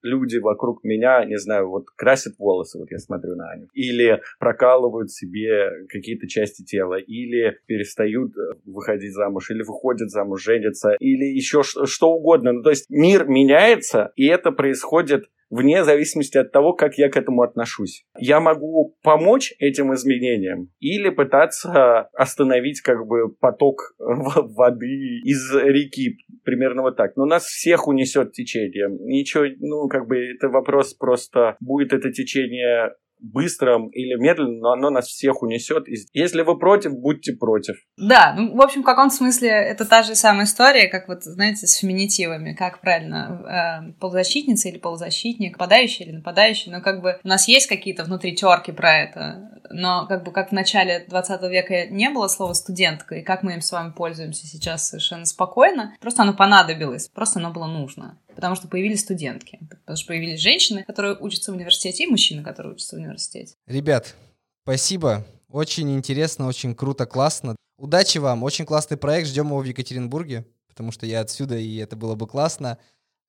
люди 0.03 0.37
вокруг 0.37 0.83
меня, 0.83 1.23
не 1.25 1.37
знаю, 1.37 1.69
вот 1.69 1.89
красят 1.95 2.37
волосы, 2.37 2.79
вот 2.79 2.91
я 2.91 2.97
смотрю 2.97 3.35
на 3.35 3.51
Аню, 3.51 3.67
или 3.73 4.21
прокалывают 4.39 5.11
себе 5.11 5.85
какие-то 5.89 6.27
части 6.27 6.63
тела, 6.63 6.95
или 6.95 7.59
перестают 7.65 8.35
э, 8.37 8.53
выходить 8.65 9.13
замуж, 9.13 9.49
или 9.51 9.63
выходят 9.63 10.09
замуж, 10.09 10.43
женятся, 10.43 10.95
или 10.99 11.25
еще 11.25 11.63
что 11.63 12.11
угодно. 12.11 12.51
Ну, 12.51 12.63
то 12.63 12.69
есть 12.69 12.89
мир 12.89 13.27
меняется, 13.27 14.11
и 14.15 14.27
это 14.27 14.51
происходит 14.51 15.25
вне 15.51 15.83
зависимости 15.83 16.37
от 16.37 16.51
того, 16.51 16.73
как 16.73 16.97
я 16.97 17.09
к 17.09 17.17
этому 17.17 17.43
отношусь. 17.43 18.05
Я 18.17 18.39
могу 18.39 18.97
помочь 19.03 19.53
этим 19.59 19.93
изменениям 19.93 20.69
или 20.79 21.09
пытаться 21.09 22.09
остановить 22.13 22.81
как 22.81 23.05
бы 23.05 23.29
поток 23.29 23.93
воды 23.99 25.19
из 25.23 25.53
реки, 25.53 26.17
примерно 26.43 26.81
вот 26.81 26.97
так. 26.97 27.15
Но 27.17 27.25
нас 27.25 27.43
всех 27.43 27.87
унесет 27.87 28.31
течение. 28.31 28.87
Ничего, 28.89 29.43
ну 29.59 29.87
как 29.89 30.07
бы 30.07 30.17
это 30.17 30.49
вопрос 30.49 30.93
просто, 30.93 31.57
будет 31.59 31.93
это 31.93 32.11
течение 32.11 32.93
быстро 33.21 33.89
или 33.91 34.15
медленно, 34.15 34.59
но 34.59 34.71
оно 34.71 34.89
нас 34.89 35.07
всех 35.07 35.41
унесет. 35.41 35.87
И 35.87 35.95
если 36.13 36.41
вы 36.41 36.57
против, 36.57 36.93
будьте 36.93 37.33
против. 37.33 37.75
Да, 37.97 38.33
ну, 38.37 38.55
в 38.55 38.61
общем, 38.61 38.81
в 38.81 38.85
каком 38.85 39.09
смысле 39.09 39.49
это 39.49 39.85
та 39.85 40.03
же 40.03 40.15
самая 40.15 40.45
история, 40.45 40.87
как 40.87 41.07
вот, 41.07 41.23
знаете, 41.23 41.67
с 41.67 41.75
феминитивами, 41.75 42.53
как 42.53 42.81
правильно, 42.81 43.85
э, 43.87 43.99
полузащитница 43.99 44.69
или 44.69 44.77
полузащитник, 44.77 45.53
нападающий 45.53 46.05
или 46.05 46.13
нападающий, 46.13 46.71
но 46.71 46.81
как 46.81 47.01
бы 47.01 47.19
у 47.23 47.27
нас 47.27 47.47
есть 47.47 47.67
какие-то 47.67 48.03
внутри 48.03 48.35
терки 48.35 48.71
про 48.71 48.97
это, 48.97 49.61
но 49.69 50.05
как 50.07 50.23
бы 50.23 50.31
как 50.31 50.49
в 50.49 50.53
начале 50.53 51.05
20 51.07 51.41
века 51.49 51.87
не 51.87 52.09
было 52.09 52.27
слова 52.27 52.53
студентка, 52.53 53.15
и 53.15 53.23
как 53.23 53.43
мы 53.43 53.53
им 53.53 53.61
с 53.61 53.71
вами 53.71 53.91
пользуемся 53.91 54.47
сейчас 54.47 54.89
совершенно 54.89 55.25
спокойно, 55.25 55.95
просто 56.01 56.23
оно 56.23 56.33
понадобилось, 56.33 57.09
просто 57.09 57.39
оно 57.39 57.51
было 57.51 57.67
нужно 57.67 58.17
потому 58.35 58.55
что 58.55 58.67
появились 58.67 59.01
студентки, 59.01 59.59
потому 59.69 59.95
что 59.97 60.07
появились 60.07 60.39
женщины, 60.39 60.83
которые 60.83 61.17
учатся 61.17 61.51
в 61.51 61.55
университете, 61.55 62.03
и 62.03 62.07
мужчины, 62.07 62.43
которые 62.43 62.73
учатся 62.73 62.95
в 62.95 62.99
университете. 62.99 63.55
Ребят, 63.67 64.15
спасибо. 64.63 65.25
Очень 65.49 65.95
интересно, 65.95 66.47
очень 66.47 66.73
круто, 66.75 67.05
классно. 67.05 67.55
Удачи 67.77 68.19
вам, 68.19 68.43
очень 68.43 68.65
классный 68.65 68.97
проект, 68.97 69.27
ждем 69.27 69.47
его 69.47 69.59
в 69.59 69.65
Екатеринбурге, 69.65 70.45
потому 70.67 70.91
что 70.91 71.05
я 71.05 71.19
отсюда, 71.19 71.57
и 71.57 71.77
это 71.77 71.95
было 71.95 72.15
бы 72.15 72.27
классно. 72.27 72.77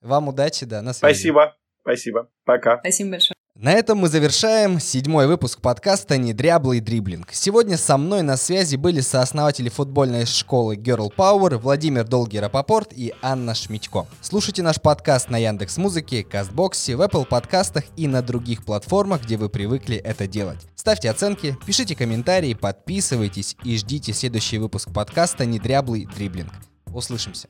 Вам 0.01 0.29
удачи, 0.29 0.67
да, 0.67 0.83
на 0.83 0.93
связи. 0.93 1.15
Спасибо, 1.15 1.57
спасибо, 1.81 2.31
пока. 2.45 2.79
Спасибо 2.79 3.11
большое. 3.11 3.42
На 3.55 3.75
этом 3.75 3.99
мы 3.99 4.09
завершаем 4.09 4.81
седьмой 4.81 5.27
выпуск 5.27 5.61
подкаста 5.61 6.17
«Недряблый 6.17 6.81
дриблинг». 6.81 7.29
Сегодня 7.33 7.77
со 7.77 7.99
мной 7.99 8.23
на 8.23 8.39
связи 8.39 8.77
были 8.77 9.01
сооснователи 9.01 9.69
футбольной 9.69 10.25
школы 10.25 10.77
Girl 10.77 11.15
Power 11.15 11.59
Владимир 11.59 12.09
Долгий 12.09 12.41
Рапопорт 12.41 12.95
и 12.95 13.13
Анна 13.21 13.55
Шмитько. 13.55 14.07
Слушайте 14.23 14.63
наш 14.63 14.81
подкаст 14.81 15.29
на 15.29 15.37
Яндекс 15.37 15.77
Музыке, 15.77 16.25
Кастбоксе, 16.25 16.97
в 16.97 17.03
Apple 17.03 17.27
подкастах 17.27 17.85
и 17.95 18.09
на 18.09 18.23
других 18.23 18.65
платформах, 18.65 19.23
где 19.25 19.37
вы 19.37 19.51
привыкли 19.51 19.99
это 19.99 20.27
делать. 20.27 20.67
Ставьте 20.75 21.11
оценки, 21.11 21.57
пишите 21.67 21.95
комментарии, 21.95 22.55
подписывайтесь 22.55 23.57
и 23.65 23.77
ждите 23.77 24.15
следующий 24.15 24.57
выпуск 24.57 24.91
подкаста 24.95 25.45
«Недряблый 25.45 26.09
дриблинг». 26.17 26.53
Услышимся. 26.87 27.49